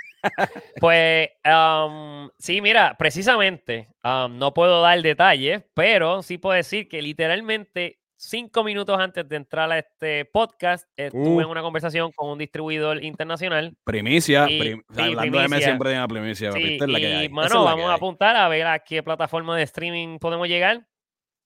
[0.81, 7.03] Pues um, sí, mira, precisamente um, no puedo dar detalles, pero sí puedo decir que
[7.03, 11.51] literalmente cinco minutos antes de entrar a este podcast, estuve en uh.
[11.51, 13.75] una conversación con un distribuidor internacional.
[13.85, 16.53] Primicia, hablando de siempre de una primicia.
[16.53, 20.87] Sí, y, mano, vamos a apuntar a ver a qué plataforma de streaming podemos llegar.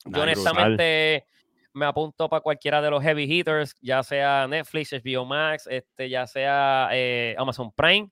[0.07, 1.27] Yo honestamente
[1.75, 6.27] me apunto para cualquiera de los heavy hitters, ya sea Netflix, HBO Max, este, ya
[6.27, 8.11] sea eh, Amazon Prime.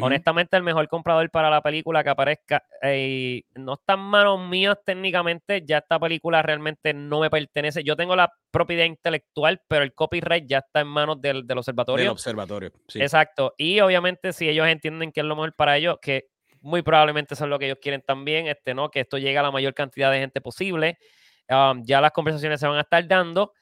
[0.00, 4.76] Honestamente, el mejor comprador para la película que aparezca eh, no está en manos mías
[4.84, 5.64] técnicamente.
[5.64, 7.82] Ya esta película realmente no me pertenece.
[7.84, 12.04] Yo tengo la propiedad intelectual, pero el copyright ya está en manos del, observatorio.
[12.04, 13.00] Del observatorio, sí.
[13.00, 13.54] Exacto.
[13.56, 16.28] Y obviamente, si ellos entienden que es lo mejor para ellos, que
[16.60, 18.90] muy probablemente eso es lo que ellos quieren también, este, ¿no?
[18.90, 20.98] Que esto llegue a la mayor cantidad de gente posible.
[21.48, 23.52] Um, ya las conversaciones se van a estar dando.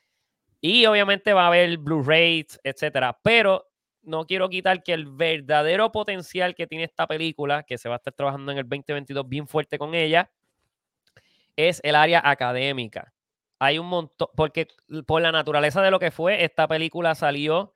[0.61, 3.17] Y obviamente va a haber Blu-rays, etcétera.
[3.23, 3.67] Pero
[4.07, 7.99] no quiero quitar que el verdadero potencial que tiene esta película, que se va a
[7.99, 10.31] estar trabajando en el 2022 bien fuerte con ella,
[11.57, 13.13] es el área académica.
[13.59, 14.69] Hay un montón, porque
[15.07, 17.73] por la naturaleza de lo que fue, esta película salió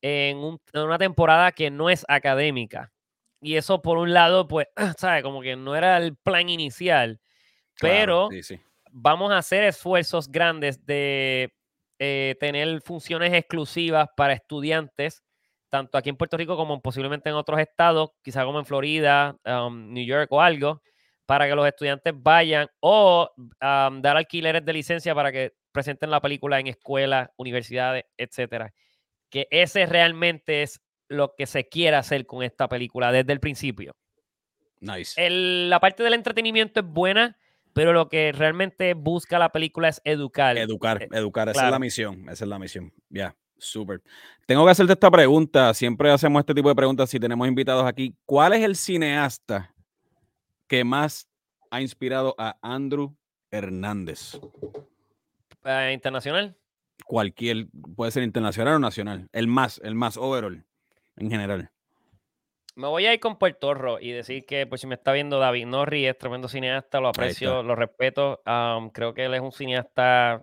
[0.00, 2.92] en, una temporada que no es académica.
[3.40, 4.68] Y eso, por un lado, pues,
[4.98, 5.22] ¿sabes?
[5.22, 7.20] Como que no era el plan inicial.
[7.80, 8.30] pero
[8.90, 11.52] vamos a hacer esfuerzos grandes de
[11.98, 15.23] eh, tener funciones exclusivas para estudiantes
[15.74, 19.92] tanto aquí en Puerto Rico como posiblemente en otros estados, quizá como en Florida, um,
[19.92, 20.80] New York o algo,
[21.26, 26.20] para que los estudiantes vayan o um, dar alquileres de licencia para que presenten la
[26.20, 28.72] película en escuelas, universidades, etcétera.
[29.28, 33.96] Que ese realmente es lo que se quiere hacer con esta película desde el principio.
[34.78, 35.20] Nice.
[35.28, 37.36] la parte del entretenimiento es buena,
[37.72, 40.56] pero lo que realmente busca la película es educar.
[40.56, 42.92] Educar, eh, educar, esa es la misión, esa es la misión.
[43.08, 44.02] Ya, súper.
[44.46, 48.14] Tengo que hacerte esta pregunta, siempre hacemos este tipo de preguntas si tenemos invitados aquí.
[48.26, 49.74] ¿Cuál es el cineasta
[50.66, 51.28] que más
[51.70, 53.16] ha inspirado a Andrew
[53.50, 54.38] Hernández?
[55.64, 56.56] Eh, ¿Internacional?
[57.06, 59.28] Cualquier, puede ser internacional o nacional.
[59.32, 60.64] El más, el más overall,
[61.16, 61.70] en general.
[62.76, 65.38] Me voy a ir con Puerto Rico y decir que, pues si me está viendo
[65.38, 68.42] David Norri, es tremendo cineasta, lo aprecio, lo respeto.
[68.92, 70.42] creo que él es un cineasta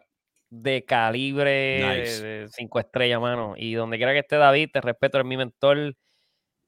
[0.51, 3.55] de calibre de cinco estrellas, mano.
[3.57, 5.95] Y donde quiera que esté David, te respeto, eres mi mentor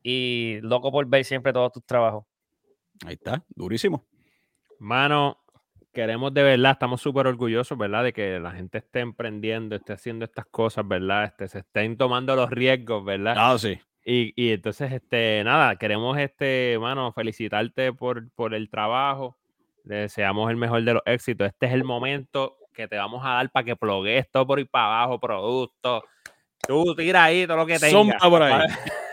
[0.02, 2.26] y loco por ver siempre todos tus trabajos.
[3.06, 4.08] Ahí está, durísimo.
[4.80, 5.38] Mano,
[5.92, 8.06] queremos de verdad, estamos súper orgullosos, ¿verdad?
[8.06, 11.26] De que la gente esté emprendiendo, esté haciendo estas cosas, ¿verdad?
[11.26, 13.36] Este, se estén tomando los riesgos, ¿verdad?
[13.38, 13.80] Ah, sí.
[14.06, 19.38] Y, entonces, este, nada, queremos, este, mano, felicitarte por, por el trabajo.
[19.86, 21.48] Le deseamos el mejor de los éxitos.
[21.48, 24.70] Este es el momento que te vamos a dar para que plogues todo por ir
[24.70, 26.04] para abajo, productos.
[26.68, 28.22] Tú tira ahí todo lo que tengas.
[28.22, 28.68] por ahí.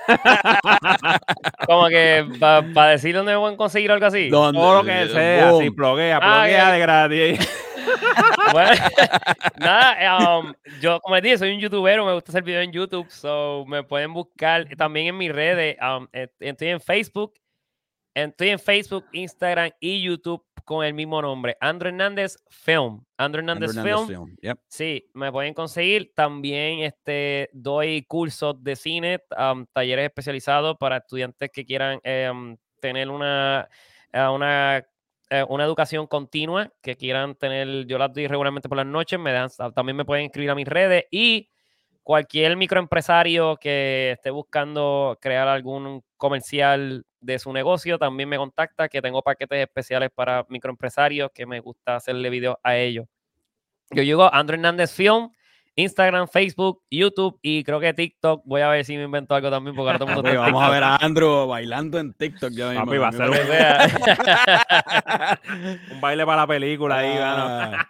[1.67, 4.29] Como que para decir dónde pueden conseguir algo así.
[4.31, 7.65] Todo lo que sea, si ploguea, ah, ploguea de gratis.
[8.53, 8.83] bueno,
[9.59, 13.11] nada, um, yo como les dije, soy un youtuber, me gusta hacer videos en YouTube,
[13.11, 15.77] so me pueden buscar también en mis redes.
[15.81, 16.07] Um,
[16.39, 17.35] estoy en Facebook,
[18.15, 23.05] estoy en Facebook, Instagram y YouTube con el mismo nombre, Andrew Hernández Film.
[23.17, 24.37] Andrew Hernández, Film.
[24.69, 26.13] Sí, me pueden conseguir.
[26.15, 33.11] También este, doy cursos de cine, um, talleres especializados para estudiantes que quieran em, tener
[33.11, 33.69] una,
[34.13, 34.87] eh, una
[35.29, 39.33] eh, una educación continua que quieran tener, yo las doy regularmente por las noches, me
[39.33, 41.51] dan, también me pueden inscribir a mis redes y
[42.05, 49.03] cualquier microempresario que esté buscando crear algún comercial de su negocio, también me contacta, que
[49.03, 53.07] tengo paquetes especiales para microempresarios, que me gusta hacerle videos a ellos.
[53.91, 55.31] Yo llego a Andrew Hernández Film
[55.77, 58.43] Instagram, Facebook, YouTube y creo que TikTok.
[58.45, 60.71] Voy a ver si me invento algo también porque ahora todo el mundo Vamos a
[60.71, 63.01] ver a Andrew bailando en TikTok ya mismo.
[63.01, 63.31] va a ser
[65.93, 67.87] un baile para la película ahí, ah,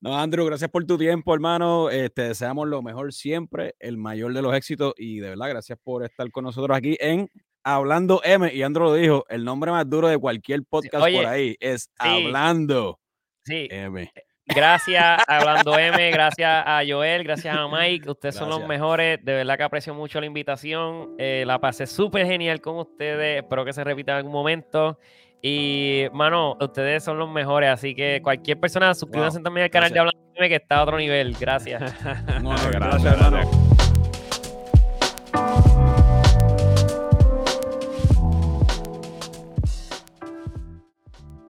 [0.00, 1.88] No, Andrew, gracias por tu tiempo, hermano.
[1.88, 5.78] Te este, deseamos lo mejor siempre, el mayor de los éxitos y de verdad, gracias
[5.82, 7.30] por estar con nosotros aquí en
[7.64, 8.52] Hablando M.
[8.54, 13.00] Y Andrew lo dijo, el nombre más duro de cualquier podcast por ahí es Hablando
[13.44, 13.68] sí.
[13.70, 14.12] M.
[14.46, 18.10] Gracias a Hablando M, gracias a Joel, gracias a Mike.
[18.10, 19.24] Ustedes son los mejores.
[19.24, 21.14] De verdad que aprecio mucho la invitación.
[21.18, 23.42] Eh, la pasé súper genial con ustedes.
[23.42, 24.98] Espero que se repita en algún momento.
[25.40, 27.70] Y, mano, ustedes son los mejores.
[27.70, 30.98] Así que cualquier persona, suscríbanse también al canal de Hablando M que está a otro
[30.98, 31.34] nivel.
[31.40, 31.80] Gracias.
[32.72, 33.50] gracias, hermano.